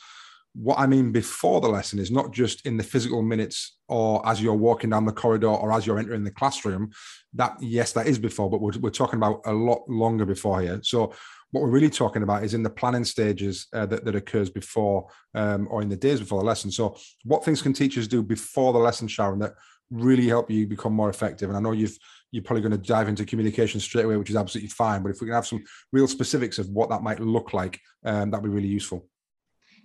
[0.54, 4.41] what I mean before the lesson is not just in the physical minutes or as
[4.41, 6.91] you're walking down the corridor or as you're entering the classroom.
[7.34, 10.80] That, yes, that is before, but we're, we're talking about a lot longer before here.
[10.82, 11.13] So,
[11.56, 15.08] what we're really talking about is in the planning stages uh, that, that occurs before
[15.36, 16.70] um, or in the days before the lesson.
[16.70, 19.54] So, what things can teachers do before the lesson, Sharon, that
[19.89, 21.48] really help you become more effective?
[21.48, 21.98] And I know you've
[22.32, 25.02] you're probably going to dive into communication straight away, which is absolutely fine.
[25.02, 25.63] But if we can have some
[25.94, 29.08] real specifics of what that might look like, um, that'd be really useful.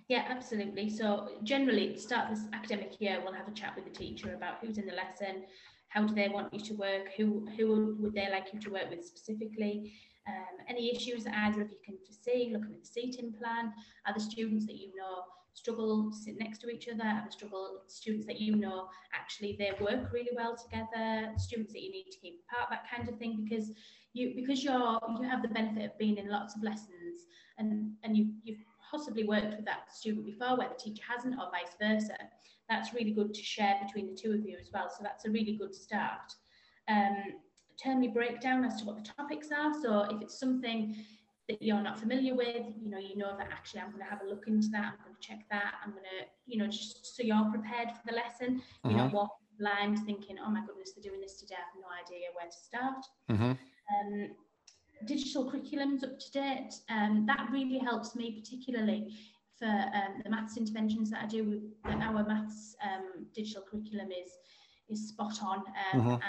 [0.09, 0.89] Yeah, absolutely.
[0.89, 4.77] So generally, start this academic year, we'll have a chat with the teacher about who's
[4.77, 5.43] in the lesson,
[5.87, 8.89] how do they want you to work, who who would they like you to work
[8.89, 9.93] with specifically,
[10.27, 13.73] um, any issues that either of you can foresee, looking at the seating plan,
[14.05, 17.81] are the students that you know struggle sit next to each other, are the struggle
[17.87, 22.19] students that you know actually they work really well together, students that you need to
[22.19, 23.71] keep apart, that kind of thing, because
[24.13, 27.25] you because you're you have the benefit of being in lots of lessons
[27.57, 31.49] and and you you've possibly worked with that student before where the teacher hasn't or
[31.49, 32.17] vice versa,
[32.69, 34.89] that's really good to share between the two of you as well.
[34.89, 36.33] So that's a really good start.
[36.89, 37.15] Um,
[37.83, 39.73] termly breakdown as to what the topics are.
[39.81, 40.95] So if it's something
[41.49, 44.21] that you're not familiar with, you know, you know that actually I'm going to have
[44.21, 47.15] a look into that, I'm going to check that, I'm going to, you know, just
[47.15, 48.61] so you're prepared for the lesson.
[48.83, 49.15] Not mm-hmm.
[49.15, 52.49] walking blind thinking, oh my goodness, they're doing this today, I have no idea where
[52.49, 53.05] to start.
[53.29, 53.51] Mm-hmm.
[53.93, 54.29] Um,
[55.05, 56.73] digital curriculums up to date.
[56.89, 59.13] Um, that really helps me particularly
[59.57, 64.31] for um, the maths interventions that I do with our maths um, digital curriculum is
[64.89, 66.09] is spot on um, mm-hmm.
[66.09, 66.21] and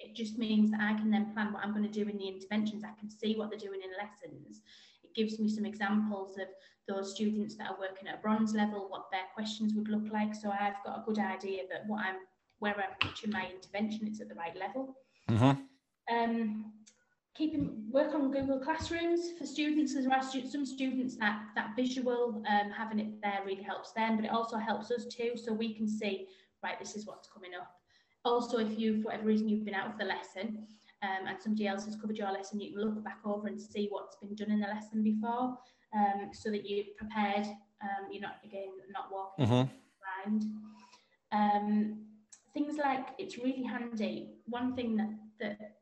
[0.00, 2.28] it just means that I can then plan what I'm going to do in the
[2.28, 2.84] interventions.
[2.84, 4.62] I can see what they're doing in lessons.
[5.04, 6.48] It gives me some examples of
[6.88, 10.34] those students that are working at a bronze level, what their questions would look like.
[10.34, 12.16] So I've got a good idea that what I'm
[12.58, 14.94] where I'm pitching my intervention, it's at the right level.
[15.30, 16.14] Mm-hmm.
[16.14, 16.72] Um,
[17.34, 19.94] keeping work on Google Classrooms for students.
[19.94, 24.24] There are some students that that visual um, having it there really helps them, but
[24.24, 26.26] it also helps us too, so we can see
[26.62, 26.78] right.
[26.78, 27.79] This is what's coming up.
[28.24, 30.66] Also, if you, for whatever reason, you've been out of the lesson
[31.02, 33.88] um, and somebody else has covered your lesson, you can look back over and see
[33.90, 35.56] what's been done in the lesson before,
[35.94, 37.46] um, so that you're prepared.
[37.82, 40.28] Um, you're not again not walking mm-hmm.
[40.28, 40.44] around.
[41.32, 42.04] Um,
[42.52, 44.34] things like it's really handy.
[44.46, 45.76] One thing that that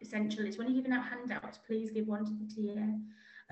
[0.00, 2.80] essential is when you're giving out handouts, please give one to the TA.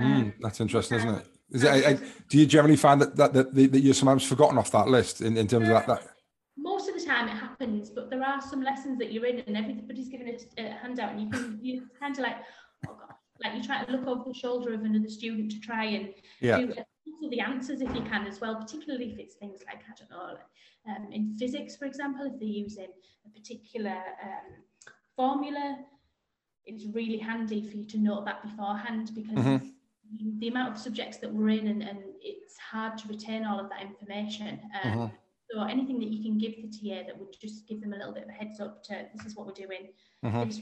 [0.01, 1.27] Mm, um, that's interesting, isn't it?
[1.51, 4.59] Is it I, I, do you generally find that that, that, that you're sometimes forgotten
[4.59, 6.09] off that list in, in terms of that, that?
[7.09, 9.57] Most of the time it happens, but there are some lessons that you're in and
[9.57, 12.37] everybody's giving a, a handout and you can you kind of like,
[12.87, 15.85] oh God, like you try to look over the shoulder of another student to try
[15.85, 16.59] and yeah.
[16.59, 16.73] do
[17.31, 20.37] the answers if you can as well, particularly if it's things like, I don't know,
[20.89, 22.89] um, in physics, for example, if they're using
[23.27, 24.63] a particular um,
[25.17, 25.79] formula,
[26.65, 30.39] it's really handy for you to know that beforehand because mm-hmm.
[30.39, 33.71] the amount of subjects that we're in and, and, it's hard to retain all of
[33.71, 34.61] that information.
[34.83, 35.15] Um, mm-hmm.
[35.51, 38.13] So anything that you can give the TA that would just give them a little
[38.13, 39.89] bit of a heads up to this is what we're doing.
[40.25, 40.61] Mm-hmm.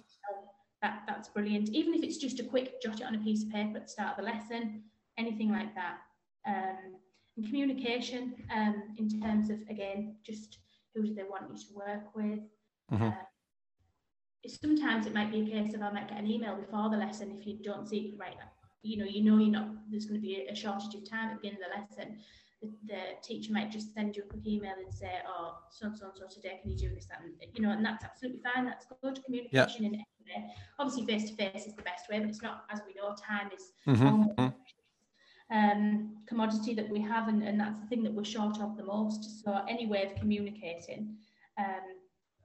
[0.82, 1.70] That, that's brilliant.
[1.70, 3.90] Even if it's just a quick jot it on a piece of paper at the
[3.90, 4.82] start of the lesson,
[5.18, 5.98] anything like that.
[6.46, 6.96] Um,
[7.36, 10.58] and communication um, in terms of again just
[10.94, 12.40] who do they want you to work with.
[12.92, 13.08] Mm-hmm.
[13.08, 16.96] Uh, sometimes it might be a case of I might get an email before the
[16.96, 18.36] lesson if you don't see it right.
[18.82, 21.34] You know, you know you're not there's going to be a shortage of time at
[21.34, 22.18] the beginning of the lesson.
[22.62, 26.06] The, teacher might just send you a quick email and say, "Oh, so and so
[26.06, 28.64] and so today, can you do this?" And you know, and that's absolutely fine.
[28.64, 29.90] That's good communication yeah.
[29.90, 30.50] in way.
[30.78, 33.50] Obviously, face to face is the best way, but it's not, as we know, time
[33.54, 34.48] is mm-hmm.
[35.50, 38.84] um, commodity that we have, and, and that's the thing that we're short of the
[38.84, 39.44] most.
[39.44, 41.16] So any way of communicating
[41.58, 41.96] um,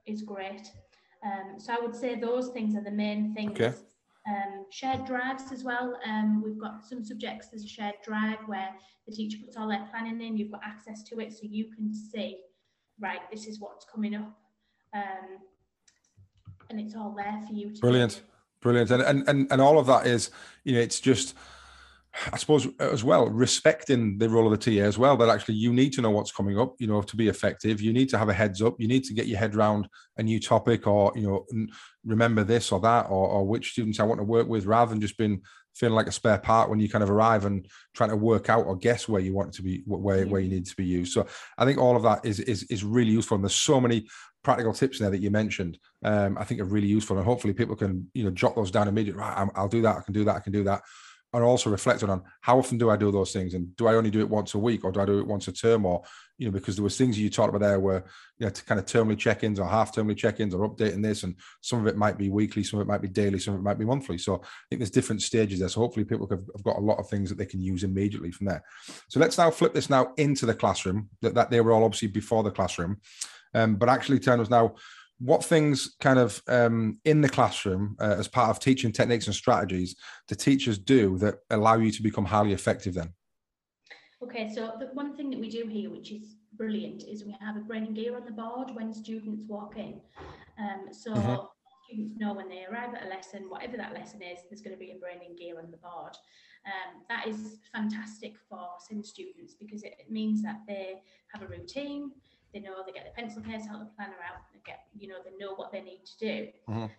[0.06, 0.70] is great.
[1.24, 3.52] Um, so I would say those things are the main things.
[3.52, 3.74] Okay.
[4.28, 5.98] Um, shared drives as well.
[6.06, 8.70] Um, we've got some subjects, there's a shared drive where
[9.06, 11.92] the teacher puts all their planning in, you've got access to it so you can
[11.92, 12.38] see,
[13.00, 14.32] right, this is what's coming up.
[14.94, 15.38] Um,
[16.70, 18.22] and it's all there for you Brilliant.
[18.60, 18.92] Brilliant.
[18.92, 20.30] And, and and and all of that is,
[20.62, 21.34] you know, it's just
[22.30, 25.72] I suppose as well, respecting the role of the TA as well, that actually you
[25.72, 27.80] need to know what's coming up, you know, to be effective.
[27.80, 28.76] You need to have a heads up.
[28.78, 31.46] You need to get your head around a new topic or, you know,
[32.04, 35.00] remember this or that or, or which students I want to work with rather than
[35.00, 35.40] just being
[35.74, 38.66] feeling like a spare part when you kind of arrive and trying to work out
[38.66, 41.14] or guess where you want it to be, where, where you need to be used.
[41.14, 43.36] So I think all of that is, is, is really useful.
[43.36, 44.06] And there's so many
[44.44, 47.16] practical tips there that you mentioned, um, I think are really useful.
[47.16, 49.22] And hopefully people can, you know, jot those down immediately.
[49.22, 49.96] Right, I'll do that.
[49.96, 50.36] I can do that.
[50.36, 50.82] I can do that
[51.34, 54.10] and also reflected on how often do I do those things, and do I only
[54.10, 56.02] do it once a week, or do I do it once a term, or
[56.38, 58.04] you know, because there was things you talked about there were
[58.38, 61.80] you know, to kind of termly check-ins or half-termly check-ins or updating this, and some
[61.80, 63.78] of it might be weekly, some of it might be daily, some of it might
[63.78, 64.18] be monthly.
[64.18, 65.68] So I think there's different stages there.
[65.68, 68.30] So hopefully people have, have got a lot of things that they can use immediately
[68.30, 68.62] from there.
[69.08, 71.08] So let's now flip this now into the classroom.
[71.22, 72.98] That, that they were all obviously before the classroom,
[73.54, 74.74] um, but actually turn us now
[75.22, 79.34] what things kind of um, in the classroom uh, as part of teaching techniques and
[79.34, 79.94] strategies
[80.26, 83.12] do teachers do that allow you to become highly effective then?
[84.22, 87.56] Okay so the one thing that we do here which is brilliant is we have
[87.56, 90.00] a brain and gear on the board when students walk in.
[90.58, 91.36] Um, so mm-hmm.
[91.86, 94.80] students know when they arrive at a lesson whatever that lesson is there's going to
[94.80, 96.16] be a brain and gear on the board.
[96.66, 102.10] Um, that is fantastic for SEND students because it means that they have a routine
[102.52, 105.16] they know they get the pencil case out, the planner out, they get, you know,
[105.24, 106.48] they know what they need to do.
[106.68, 106.82] Mm-hmm.
[106.82, 106.90] Um,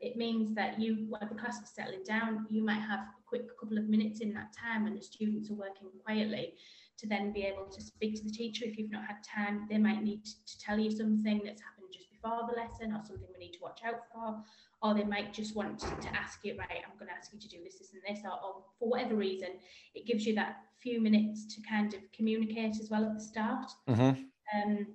[0.00, 3.58] it means that you, while the class is settling down, you might have a quick
[3.58, 6.54] couple of minutes in that time when the students are working quietly
[6.98, 9.66] to then be able to speak to the teacher if you've not had time.
[9.68, 13.28] They might need to tell you something that's happened just before the lesson or something
[13.32, 14.42] we need to watch out for.
[14.82, 17.40] Or they might just want to, to ask you, right, I'm going to ask you
[17.40, 19.48] to do this, this, and this, or, or for whatever reason,
[19.94, 23.70] it gives you that few minutes to kind of communicate as well at the start.
[23.88, 24.22] Mm-hmm
[24.54, 24.86] um,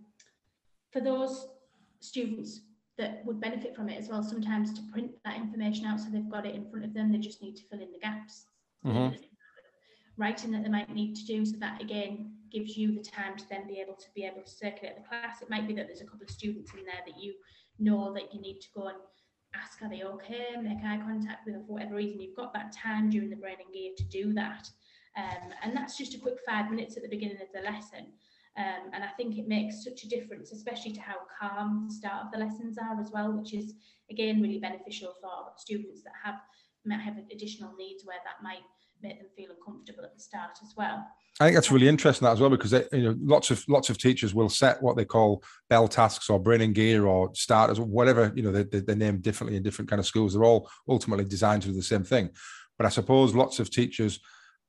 [0.91, 1.47] for those
[1.99, 2.61] students
[2.97, 6.29] that would benefit from it as well, sometimes to print that information out so they've
[6.29, 8.45] got it in front of them, they just need to fill in the gaps.
[8.85, 9.15] Mm-hmm.
[10.17, 13.47] Writing that they might need to do, so that again gives you the time to
[13.49, 15.41] then be able to be able to circulate the class.
[15.41, 17.35] It might be that there's a couple of students in there that you
[17.77, 18.97] know that you need to go and
[19.55, 22.19] ask are they okay, make eye contact with them for whatever reason.
[22.19, 24.69] You've got that time during the brain and gear to do that.
[25.17, 28.13] Um, and that's just a quick five minutes at the beginning of the lesson.
[28.57, 32.25] Um, and I think it makes such a difference, especially to how calm the start
[32.25, 33.73] of the lessons are as well, which is
[34.11, 36.35] again really beneficial for students that have
[36.85, 38.63] might have additional needs where that might
[39.01, 41.05] make them feel uncomfortable at the start as well.
[41.39, 43.89] I think that's really interesting that as well because they, you know lots of lots
[43.89, 47.79] of teachers will set what they call bell tasks or brain and gear or starters
[47.79, 50.33] or whatever you know they, they, they're named differently in different kind of schools.
[50.33, 52.29] They're all ultimately designed to do the same thing,
[52.77, 54.19] but I suppose lots of teachers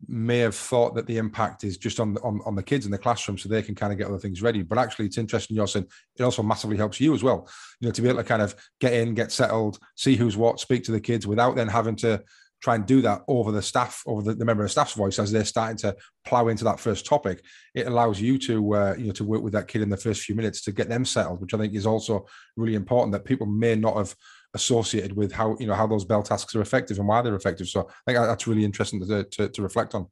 [0.08, 2.98] may have thought that the impact is just on, on on the kids in the
[2.98, 4.62] classroom so they can kind of get other things ready.
[4.62, 5.86] But actually it's interesting you're saying
[6.18, 7.48] it also massively helps you as well
[7.80, 10.60] you know to be able to kind of get in get settled see who's what
[10.60, 12.22] speak to the kids without then having to
[12.60, 15.32] try and do that over the staff over the, the member of staff's voice as
[15.32, 17.42] they're starting to plow into that first topic.
[17.74, 20.22] It allows you to uh, you know to work with that kid in the first
[20.22, 23.46] few minutes to get them settled which i think is also really important that people
[23.46, 24.14] may not have
[24.54, 27.68] associated with how you know how those bell tasks are effective and why they're effective.
[27.68, 30.06] So I think that's really interesting to, to, to reflect on.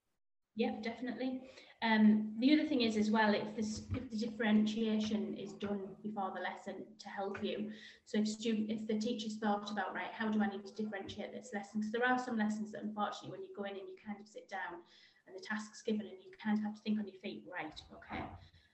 [0.56, 1.42] Yeah, definitely.
[1.80, 6.32] Um, the other thing is as well, if, this, if the differentiation is done before
[6.34, 7.70] the lesson to help you.
[8.04, 11.32] So if student, if the teacher's thought about right, how do I need to differentiate
[11.32, 11.78] this lesson?
[11.78, 14.26] Because there are some lessons that unfortunately when you go in and you kind of
[14.26, 14.82] sit down
[15.28, 17.80] and the task's given and you kind of have to think on your feet, right,
[17.94, 18.24] okay,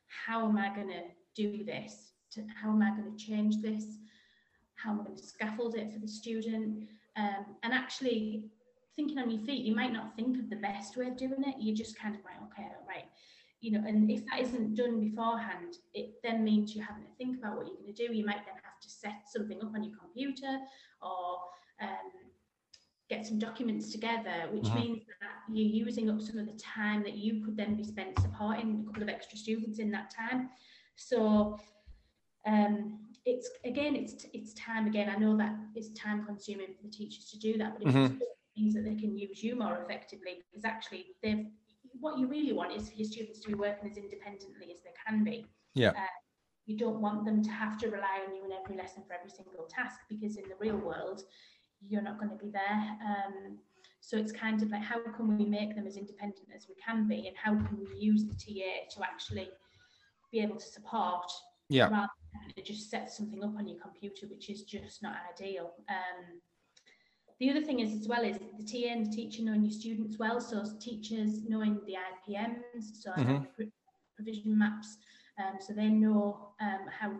[0.06, 1.02] how am I going to
[1.34, 2.12] do this?
[2.32, 3.98] To, how am I going to change this?
[4.84, 6.88] How I going to scaffold it for the student?
[7.16, 8.44] Um, and actually
[8.96, 11.56] thinking on your feet, you might not think of the best way of doing it.
[11.58, 13.04] You're just kind of right, okay, right.
[13.60, 17.38] You know, and if that isn't done beforehand, it then means you're having to think
[17.38, 18.12] about what you're going to do.
[18.12, 20.60] You might then have to set something up on your computer
[21.00, 21.38] or
[21.80, 22.10] um,
[23.08, 24.78] get some documents together, which mm-hmm.
[24.78, 28.18] means that you're using up some of the time that you could then be spent
[28.20, 30.50] supporting a couple of extra students in that time.
[30.96, 31.58] So
[32.46, 35.08] um, it's again, it's it's time again.
[35.08, 38.16] I know that it's time consuming for the teachers to do that, but it mm-hmm.
[38.56, 41.46] means that they can use you more effectively because actually they've
[42.00, 44.90] what you really want is for your students to be working as independently as they
[45.06, 45.46] can be.
[45.74, 45.90] Yeah.
[45.90, 46.14] Uh,
[46.66, 49.30] you don't want them to have to rely on you in every lesson for every
[49.30, 51.22] single task because in the real world
[51.86, 52.98] you're not going to be there.
[53.04, 53.58] Um,
[54.00, 57.08] so it's kind of like how can we make them as independent as we can
[57.08, 59.48] be, and how can we use the TA to actually
[60.30, 61.30] be able to support
[61.70, 62.06] yeah
[62.56, 65.72] it just sets something up on your computer, which is just not ideal.
[65.88, 66.40] Um,
[67.40, 70.18] the other thing is as well is the TA and the teacher knowing your students
[70.18, 70.40] well.
[70.40, 73.64] So teachers knowing the IPMs, so mm-hmm.
[74.16, 74.96] provision maps,
[75.38, 77.12] um, so they know um, how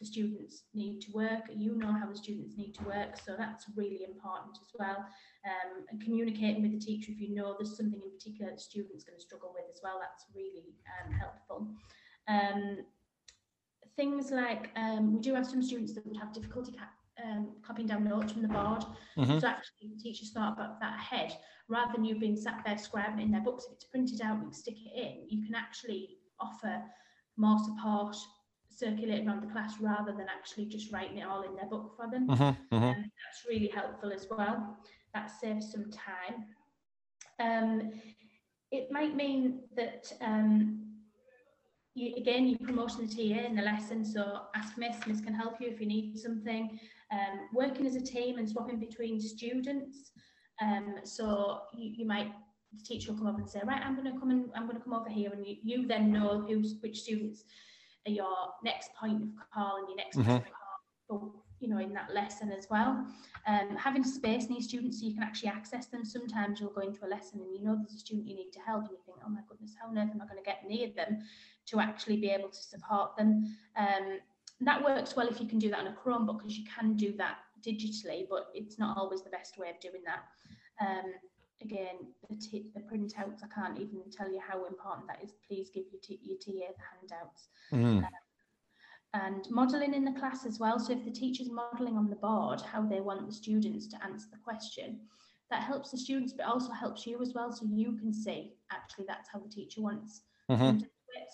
[0.00, 1.42] the students need to work.
[1.54, 5.04] You know how the students need to work, so that's really important as well.
[5.44, 9.04] Um, and communicating with the teacher if you know there's something in particular the student's
[9.04, 10.00] going to struggle with as well.
[10.00, 11.68] That's really um, helpful.
[13.96, 16.76] Things like um, we do have some students that would have difficulty
[17.22, 18.84] um, copying down notes from the board.
[19.16, 19.38] Mm-hmm.
[19.38, 21.36] So actually, teachers thought about that ahead
[21.68, 23.66] rather than you being sat there scribbling in their books.
[23.66, 25.26] If it's printed out, and stick it in.
[25.28, 26.82] You can actually offer
[27.36, 28.16] more support
[28.68, 32.10] circulated around the class rather than actually just writing it all in their book for
[32.10, 32.28] them.
[32.28, 32.74] Mm-hmm.
[32.74, 32.84] Mm-hmm.
[32.84, 34.78] Um, that's really helpful as well.
[35.14, 36.46] That saves some time.
[37.40, 37.92] Um,
[38.70, 40.89] it might mean that um,
[41.94, 44.04] you, again, you're promoting the TA in the lesson.
[44.04, 46.78] So ask Miss, Miss can help you if you need something.
[47.12, 50.12] Um, working as a team and swapping between students.
[50.62, 52.32] Um, so you, you, might,
[52.72, 54.78] the teacher will come up and say, right, I'm going to come and I'm going
[54.78, 55.30] to come over here.
[55.32, 57.44] And you, you then know who's, which students
[58.06, 60.30] are your next point of call and your next mm-hmm.
[60.30, 60.52] point of
[61.08, 61.44] call.
[61.58, 63.04] you know, in that lesson as well.
[63.46, 66.04] Um, having space near students so you can actually access them.
[66.04, 68.60] Sometimes you'll go into a lesson and you know there's a student you need to
[68.60, 70.62] help and you think, oh my goodness, how on earth am I going to get
[70.66, 71.20] near them?
[71.70, 73.56] To actually be able to support them.
[73.76, 74.18] Um,
[74.62, 77.12] that works well if you can do that on a Chromebook because you can do
[77.16, 80.24] that digitally, but it's not always the best way of doing that.
[80.80, 81.12] Um,
[81.62, 81.96] again,
[82.28, 85.32] the, t- the printouts, I can't even tell you how important that is.
[85.46, 87.48] Please give your, t- your TA the handouts.
[87.72, 88.04] Mm.
[88.04, 88.10] Um,
[89.12, 90.78] and modelling in the class as well.
[90.78, 94.28] So if the teacher's modelling on the board how they want the students to answer
[94.30, 95.00] the question,
[95.50, 97.50] that helps the students, but also helps you as well.
[97.50, 100.78] So you can see actually that's how the teacher wants mm-hmm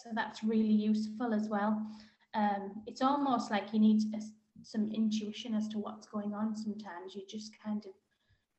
[0.03, 1.87] so that's really useful as well.
[2.35, 4.21] Um, it's almost like you need a,
[4.63, 7.15] some intuition as to what's going on sometimes.
[7.15, 7.93] You just kind of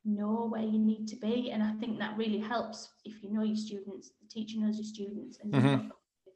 [0.06, 1.52] know where you need to be.
[1.52, 4.86] And I think that really helps if you know your students, the teacher knows your
[4.86, 5.88] students, and mm-hmm.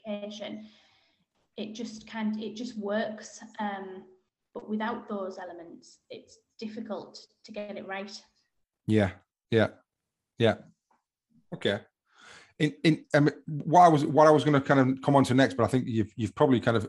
[0.06, 0.67] communication.
[1.58, 3.39] It just kind it just works.
[3.60, 4.04] Um,
[4.54, 8.12] but without those elements, it's difficult to get it right.
[8.88, 9.12] Yeah,
[9.50, 9.67] yeah,
[10.38, 10.56] yeah.
[11.54, 11.82] Okay
[12.62, 15.24] in, in um, what I was what I was going to kind of come on
[15.26, 16.88] to next, but I think you've you've probably kind of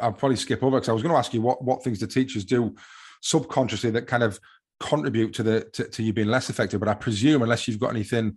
[0.00, 2.06] I'll probably skip over because I was going to ask you what what things the
[2.06, 2.74] teachers do
[3.20, 4.38] subconsciously that kind of
[4.78, 6.78] contribute to the to, to you being less effective.
[6.78, 8.36] But I presume unless you've got anything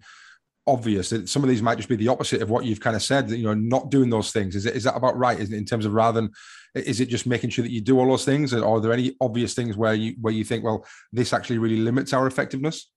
[0.66, 3.04] obvious that some of these might just be the opposite of what you've kind of
[3.04, 4.56] said that you know not doing those things.
[4.56, 5.40] Is it is that about right?
[5.40, 6.32] Is it in terms of rather than
[6.74, 8.52] is it just making sure that you do all those things?
[8.52, 11.78] Or are there any obvious things where you where you think well this actually really
[11.78, 12.90] limits our effectiveness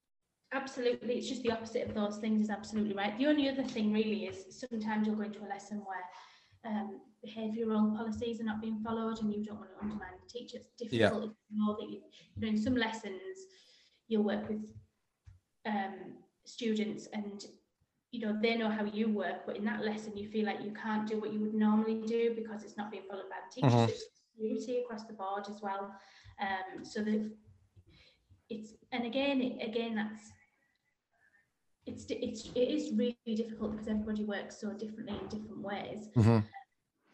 [0.52, 3.18] Absolutely, it's just the opposite of those things is absolutely right.
[3.18, 6.04] The only other thing really is sometimes you'll go into a lesson where
[6.64, 10.58] um, behavioural policies are not being followed and you don't want to undermine the teacher.
[10.58, 11.28] It's difficult yeah.
[11.28, 12.00] to know that you,
[12.34, 13.20] you know in some lessons
[14.08, 14.62] you'll work with
[15.66, 15.94] um,
[16.44, 17.44] students and
[18.12, 20.72] you know they know how you work, but in that lesson you feel like you
[20.72, 23.72] can't do what you would normally do because it's not being followed by the teachers.
[23.72, 23.90] Mm-hmm.
[23.90, 24.04] It's
[24.36, 25.92] unity across the board as well.
[26.40, 27.30] Um, so that
[28.48, 30.30] it's and again again that's
[31.86, 36.08] it's it's it is really difficult because everybody works so differently in different ways.
[36.16, 36.38] Mm-hmm.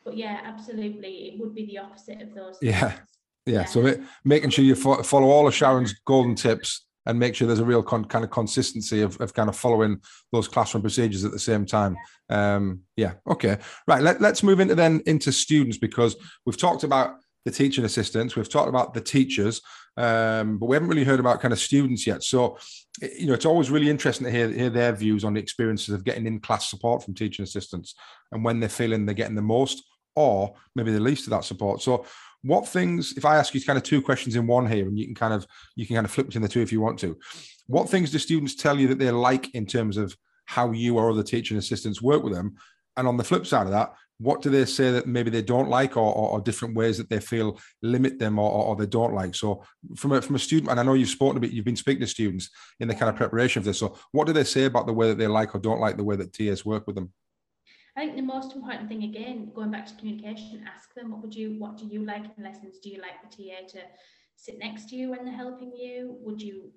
[0.04, 2.58] But yeah, absolutely, it would be the opposite of those.
[2.60, 2.92] Yeah,
[3.46, 3.54] yeah.
[3.54, 3.64] yeah.
[3.64, 7.46] So it, making sure you fo- follow all of Sharon's golden tips and make sure
[7.46, 11.24] there's a real con- kind of consistency of, of kind of following those classroom procedures
[11.24, 11.96] at the same time.
[12.30, 13.14] Um, yeah.
[13.28, 13.58] Okay.
[13.86, 14.02] Right.
[14.02, 16.16] Let, let's move into then into students because
[16.46, 19.60] we've talked about the teaching assistants, we've talked about the teachers,
[19.96, 22.22] um, but we haven't really heard about kind of students yet.
[22.22, 22.58] So,
[23.00, 26.04] you know, it's always really interesting to hear, hear their views on the experiences of
[26.04, 27.94] getting in class support from teaching assistants
[28.30, 29.82] and when they're feeling they're getting the most
[30.14, 31.82] or maybe the least of that support.
[31.82, 32.04] So,
[32.42, 35.06] what things, if I ask you kind of two questions in one here, and you
[35.06, 37.16] can kind of you can kind of flip between the two if you want to,
[37.66, 41.10] what things do students tell you that they like in terms of how you or
[41.10, 42.56] other teaching assistants work with them?
[42.96, 45.68] And on the flip side of that, what do they say that maybe they don't
[45.68, 49.14] like or, or, or different ways that they feel limit them or, or, they don't
[49.14, 49.62] like so
[49.96, 52.00] from a, from a student and i know you've spoken a bit you've been speaking
[52.00, 52.48] to students
[52.80, 55.08] in the kind of preparation of this so what do they say about the way
[55.08, 57.12] that they like or don't like the way that TAs work with them
[57.94, 61.34] I think the most important thing again, going back to communication, ask them what would
[61.34, 62.78] you what do you like in lessons?
[62.78, 63.80] Do you like the TA to
[64.34, 66.16] sit next to you when they're helping you?
[66.20, 66.72] Would you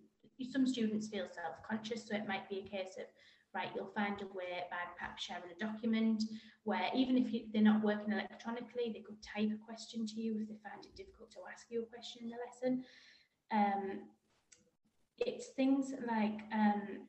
[0.51, 3.05] some students feel self-conscious, so it might be a case of
[3.55, 6.23] right, you'll find a way by perhaps sharing a document
[6.63, 10.33] where even if you, they're not working electronically, they could type a question to you
[10.41, 12.83] if they find it difficult to ask you a question in the lesson.
[13.51, 14.01] Um,
[15.19, 17.07] it's things like um,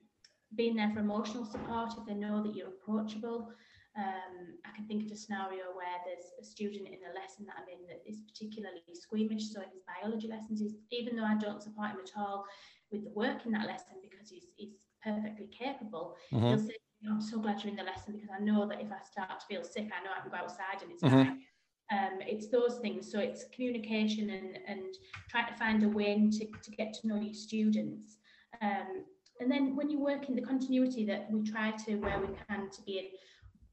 [0.55, 3.51] being there for emotional support if they know that you're approachable.
[3.99, 7.57] Um, I can think of a scenario where there's a student in a lesson that
[7.57, 9.51] I'm in that is particularly squeamish.
[9.53, 12.45] So in his biology lessons, even though I don't support him at all
[12.93, 14.77] with the work in that lesson because he's, he's
[15.07, 16.47] perfectly capable, mm-hmm.
[16.47, 16.77] he'll say,
[17.09, 19.47] I'm so glad you're in the lesson because I know that if I start to
[19.47, 21.23] feel sick, I know I can go outside and it's mm-hmm.
[21.23, 21.41] fine.
[21.93, 23.11] Um, it's those things.
[23.11, 24.95] So it's communication and, and
[25.31, 28.19] trying to find a way to, to get to know your students.
[28.61, 29.05] Um,
[29.39, 32.71] and then when you work in the continuity that we try to, where we can,
[32.71, 33.05] to be in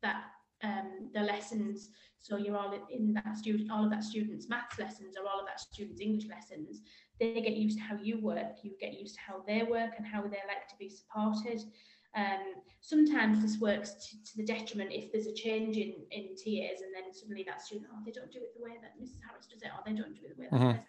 [0.03, 0.25] that
[0.63, 1.89] um, the lessons.
[2.19, 5.45] So you're all in that student, all of that students' maths lessons or all of
[5.45, 6.81] that students' English lessons.
[7.19, 8.57] They get used to how you work.
[8.63, 11.61] You get used to how they work and how they like to be supported.
[12.15, 16.81] Um, sometimes this works to, to, the detriment if there's a change in, in TAs
[16.85, 19.17] and then suddenly that student, oh, they don't do it the way that Mrs.
[19.25, 20.79] Harris does it, or they don't do it the way that mm-hmm.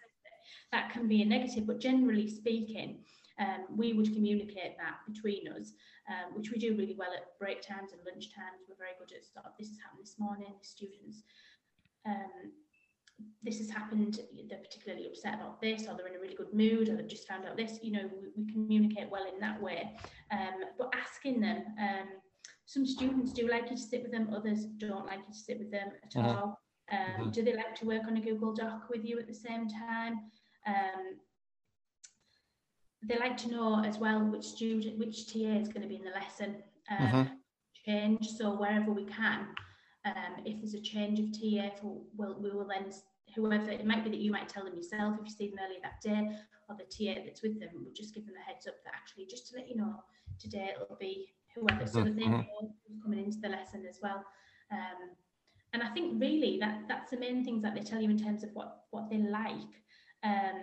[0.71, 2.99] That can be a negative, but generally speaking,
[3.39, 5.73] um, we would communicate that between us,
[6.07, 8.61] um, which we do really well at break times and lunch times.
[8.69, 11.23] We're very good at sort of, this has happened this morning, the students
[12.05, 12.53] um,
[13.43, 16.89] this has happened, they're particularly upset about this, or they're in a really good mood,
[16.89, 19.91] or they've just found out this, you know, we, we communicate well in that way.
[20.31, 22.07] Um, but asking them, um,
[22.65, 25.59] some students do like you to sit with them, others don't like you to sit
[25.59, 26.29] with them at uh-huh.
[26.29, 26.59] all.
[26.91, 27.29] Um, mm-hmm.
[27.31, 30.19] Do they like to work on a Google Doc with you at the same time?
[30.67, 31.19] Um,
[33.03, 36.03] they like to know as well which student, which TA is going to be in
[36.03, 36.55] the lesson.
[36.91, 37.33] Mm-hmm.
[37.85, 39.47] Change so wherever we can,
[40.05, 41.69] um, if there's a change of TA,
[42.15, 42.91] we'll, we will then,
[43.35, 45.79] whoever, it might be that you might tell them yourself if you see them earlier
[45.81, 46.29] that day,
[46.69, 49.25] or the TA that's with them, we'll just give them a heads up that actually,
[49.25, 49.95] just to let you know,
[50.39, 52.33] today it'll be whoever, so that they mm-hmm.
[52.37, 54.23] know who's coming into the lesson as well.
[54.71, 55.15] Um,
[55.73, 58.43] and I think really that that's the main things that they tell you in terms
[58.43, 59.51] of what what they like.
[60.23, 60.61] Um,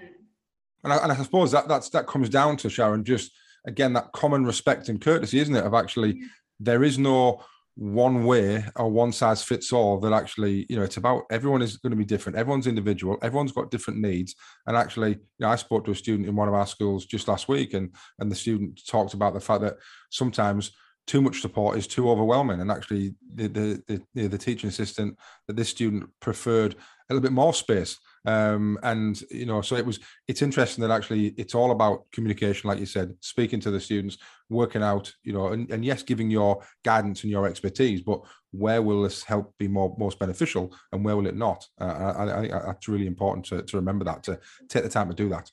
[0.85, 3.33] and I, and I suppose that that's that comes down to Sharon just
[3.67, 5.65] again that common respect and courtesy, isn't it?
[5.65, 6.23] Of actually,
[6.59, 10.99] there is no one way or one size fits all that actually you know it's
[10.99, 12.37] about everyone is going to be different.
[12.37, 13.17] Everyone's individual.
[13.23, 14.35] Everyone's got different needs.
[14.67, 17.29] And actually you know i spoke to a student in one of our schools just
[17.29, 19.77] last week and and the student talked about the fact that
[20.11, 20.73] sometimes
[21.07, 22.61] too much support is too overwhelming.
[22.61, 25.17] And actually the the the, the teaching assistant
[25.47, 29.85] that this student preferred a little bit more space um, and you know so it
[29.87, 29.99] was
[30.29, 34.19] it's interesting that actually it's all about communication like you said speaking to the students
[34.49, 38.21] working out you know and, and yes giving your guidance and your expertise but
[38.53, 41.67] where will this help be more most beneficial and where will it not?
[41.81, 45.09] Uh, I, I think that's really important to, to remember that to take the time
[45.09, 45.51] to do that.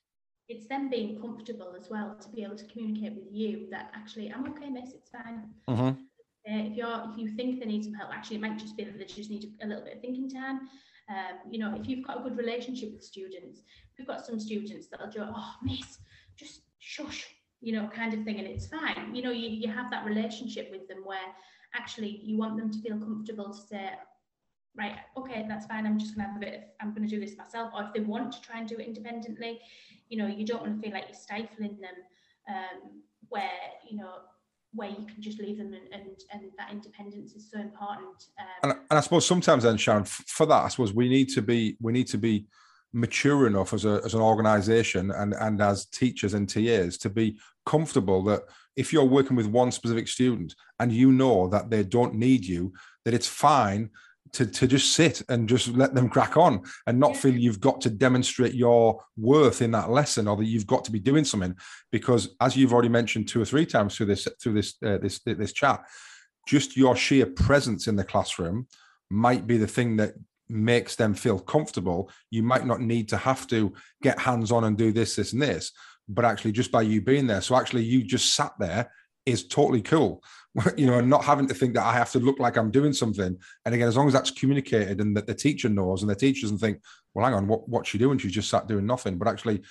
[0.48, 4.32] It's them being comfortable as well to be able to communicate with you that actually
[4.32, 5.50] I'm okay miss it's fine.
[5.70, 5.88] Mm-hmm.
[5.88, 5.94] uh,
[6.46, 8.98] if you're if you think they need some help actually it might just be that
[8.98, 10.62] they just need a little bit of thinking time
[11.10, 13.62] um, you know, if you've got a good relationship with students,
[13.98, 15.98] we've got some students that'll go, oh, miss,
[16.38, 17.28] just shush,
[17.62, 19.14] you know, kind of thing, and it's fine.
[19.16, 21.18] You know, you, you have that relationship with them where
[21.76, 23.90] actually you want them to feel comfortable to say,
[24.78, 25.86] right, okay, that's fine.
[25.86, 27.72] I'm just gonna have a bit of, I'm gonna do this myself.
[27.76, 29.60] Or if they want to try and do it independently,
[30.10, 31.96] you know, you don't want to feel like you're stifling them
[32.48, 33.50] um, where,
[33.90, 34.14] you know,
[34.74, 38.46] where you can just leave them and and, and that independence is so important um,
[38.64, 41.76] and, and i suppose sometimes then sharon for that i suppose we need to be
[41.82, 42.46] we need to be
[42.94, 47.38] mature enough as, a, as an organization and, and as teachers and TAs to be
[47.66, 48.42] comfortable that
[48.76, 52.74] if you're working with one specific student and you know that they don't need you,
[53.06, 53.90] that it's fine
[54.34, 57.82] to, to just sit and just let them crack on and not feel you've got
[57.82, 61.56] to demonstrate your worth in that lesson or that you've got to be doing something.
[61.92, 65.20] Because as you've already mentioned two or three times through this through this uh, this
[65.20, 65.84] this chat
[66.48, 68.68] just your sheer presence in the classroom
[69.10, 70.14] might be the thing that
[70.48, 72.10] makes them feel comfortable.
[72.32, 75.42] You might not need to have to get hands on and do this this and
[75.42, 75.72] this
[76.10, 77.42] but actually just by you being there.
[77.42, 78.92] So actually you just sat there
[79.26, 80.24] is totally cool
[80.78, 82.94] you know, and not having to think that I have to look like I'm doing
[82.94, 83.38] something.
[83.66, 86.42] And again, as long as that's communicated and that the teacher knows and the teacher
[86.42, 86.82] doesn't think,
[87.14, 88.18] well, hang on, what, what's she doing?
[88.18, 89.18] She's just sat doing nothing.
[89.18, 89.62] But actually,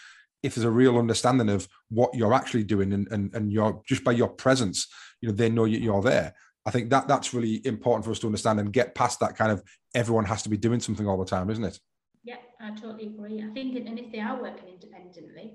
[0.43, 4.05] if there's a real understanding of what you're actually doing and, and, and you're just
[4.05, 4.87] by your presence,
[5.21, 6.35] you know, they know you're there.
[6.65, 9.51] I think that that's really important for us to understand and get past that kind
[9.51, 9.63] of
[9.95, 11.79] everyone has to be doing something all the time, isn't it?
[12.23, 13.43] Yeah, I totally agree.
[13.43, 15.55] I think, and if they are working independently,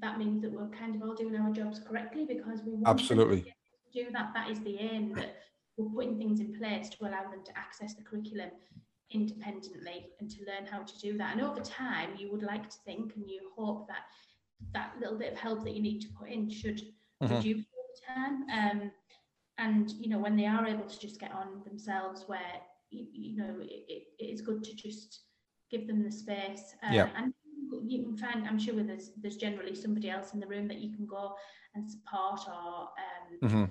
[0.00, 3.54] that means that we're kind of all doing our jobs correctly because we absolutely
[3.92, 5.36] do that, that is the aim that
[5.76, 8.50] we're putting things in place to allow them to access the curriculum
[9.10, 11.36] independently and to learn how to do that.
[11.36, 14.04] And over time, you would like to think and you hope that
[14.72, 16.80] that little bit of help that you need to put in should
[17.22, 17.34] mm-hmm.
[17.34, 18.44] reduce over time.
[18.50, 18.90] Um,
[19.58, 22.40] and you know, when they are able to just get on themselves, where
[22.90, 25.20] you, you know it, it is good to just
[25.70, 26.74] give them the space.
[26.82, 27.08] Uh, yeah.
[27.16, 27.34] And
[27.86, 30.94] you can find, I'm sure there's there's generally somebody else in the room that you
[30.94, 31.34] can go
[31.74, 33.64] and support or um, mm-hmm.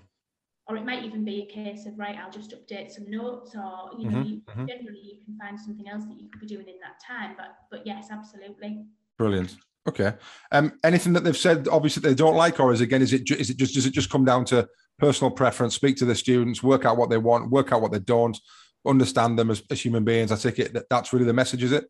[0.67, 3.91] or it might even be a case of right i'll just update some notes or
[3.97, 4.65] you know mm-hmm, you, mm-hmm.
[4.65, 7.55] generally you can find something else that you could be doing in that time but
[7.69, 8.83] but yes absolutely.
[9.17, 9.55] Brilliant.
[9.87, 10.13] Okay.
[10.51, 13.49] Um anything that they've said obviously they don't like or is again is it is
[13.49, 15.75] it just does it just come down to personal preference?
[15.75, 18.37] Speak to the students work out what they want work out what they don't
[18.85, 20.31] understand them as, as human beings.
[20.31, 21.85] I take it that that's really the message is it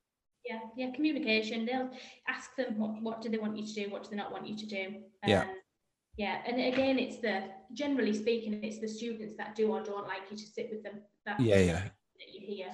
[0.52, 1.66] yeah yeah communication.
[1.66, 1.89] They'll
[2.28, 4.47] ask them what, what do they want you to do what do they not want
[4.47, 4.86] you to do.
[5.24, 5.45] Um, yeah
[6.18, 7.43] yeah and again it's the
[7.74, 11.02] generally speaking it's the students that do or don't like you to sit with them.
[11.26, 11.82] That's yeah yeah.
[12.20, 12.68] that you hear.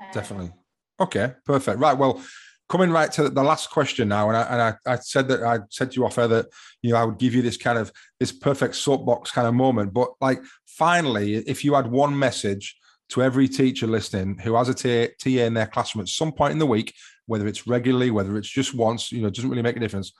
[0.00, 0.52] Um, definitely.
[1.00, 1.78] Okay perfect.
[1.78, 2.22] Right well
[2.68, 5.60] coming right to the last question now and I, and I, I said that I
[5.70, 6.46] said to you off air that
[6.82, 9.94] you know I would give you this kind of this perfect soapbox kind of moment
[9.94, 12.76] but like finally if you had one message
[13.08, 16.52] to every teacher listening who has a TA, TA in their classroom at some point
[16.52, 16.92] in the week
[17.26, 20.12] whether it's regularly whether it's just once you know it doesn't really make a difference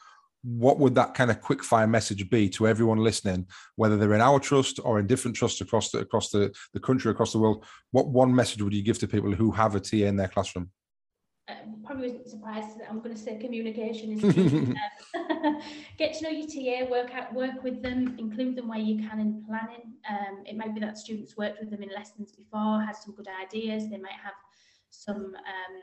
[0.47, 4.21] what would that kind of quick fire message be to everyone listening, whether they're in
[4.21, 7.65] our trust or in different trusts across the across the, the country, across the world?
[7.91, 10.71] What one message would you give to people who have a TA in their classroom?
[11.49, 11.55] Uh,
[11.85, 14.23] probably wasn't surprised that I'm going to say communication is
[15.99, 19.21] get to know your TA, work out, work with them, include them where you can
[19.21, 19.95] in planning.
[20.09, 23.29] Um, it might be that students worked with them in lessons before, had some good
[23.43, 23.89] ideas.
[23.89, 24.35] They might have
[24.91, 25.83] some um,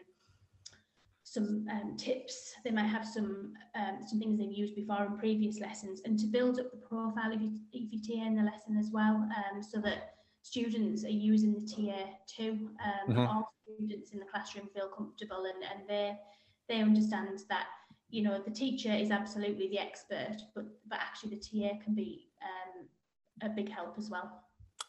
[1.33, 2.53] some um, tips.
[2.63, 6.27] They might have some um, some things they've used before in previous lessons, and to
[6.27, 10.15] build up the profile of your, TA in the lesson as well, um, so that
[10.43, 12.69] students are using the TA too.
[12.83, 13.19] Um, mm-hmm.
[13.19, 16.15] All students in the classroom feel comfortable, and and they
[16.69, 17.65] they understand that
[18.09, 22.29] you know the teacher is absolutely the expert, but but actually the TA can be
[22.43, 22.85] um,
[23.41, 24.42] a big help as well.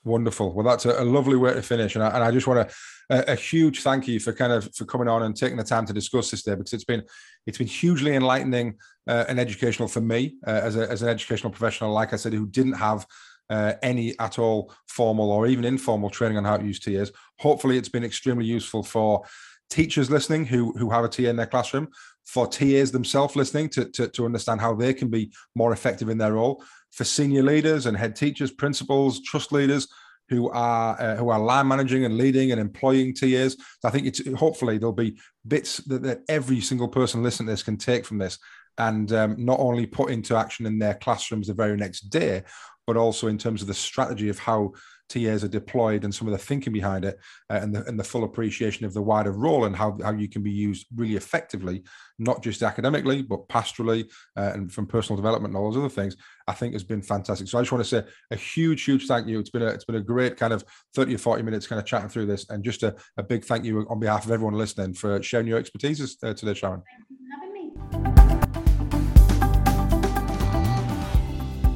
[0.05, 0.53] Wonderful.
[0.53, 2.75] Well, that's a, a, lovely way to finish, and I, and I just want to
[3.09, 5.87] a, a, huge thank you for kind of for coming on and taking the time
[5.87, 7.03] to discuss this day because it's been
[7.47, 8.75] it's been hugely enlightening
[9.09, 11.91] uh, and educational for me uh, as a, as an educational professional.
[11.93, 13.07] Like I said, who didn't have
[13.51, 17.11] uh, any at all formal or even informal training on how to use TAs.
[17.39, 19.25] Hopefully, it's been extremely useful for
[19.71, 21.89] teachers listening who who have a TA in their classroom,
[22.25, 26.19] for TAs themselves listening to, to, to understand how they can be more effective in
[26.19, 29.89] their role, for senior leaders and head teachers, principals, trust leaders
[30.29, 33.57] who are uh, who are line managing and leading and employing TAs.
[33.81, 37.53] So I think it's hopefully there'll be bits that, that every single person listening to
[37.53, 38.39] this can take from this
[38.79, 42.43] and um, not only put into action in their classrooms the very next day,
[42.87, 44.73] but also in terms of the strategy of how
[45.09, 47.19] TAs are deployed and some of the thinking behind it
[47.51, 50.29] uh, and, the, and the full appreciation of the wider role and how, how you
[50.29, 51.85] can be used really effectively,
[52.19, 56.17] not just academically, but pastorally uh, and from personal development and all those other things,
[56.47, 57.49] I think has been fantastic.
[57.49, 59.39] So I just want to say a huge, huge thank you.
[59.39, 61.87] It's been a, it's been a great kind of 30 or 40 minutes kind of
[61.87, 64.95] chatting through this and just a, a big thank you on behalf of everyone listening
[64.95, 66.83] for sharing your expertise uh, today, Sharon.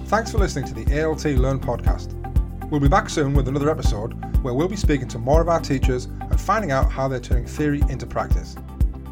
[0.06, 2.27] Thanks for listening to the ALT Learn podcast.
[2.70, 4.12] We'll be back soon with another episode
[4.42, 7.46] where we'll be speaking to more of our teachers and finding out how they're turning
[7.46, 8.56] theory into practice.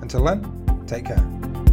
[0.02, 1.65] Until then, take care.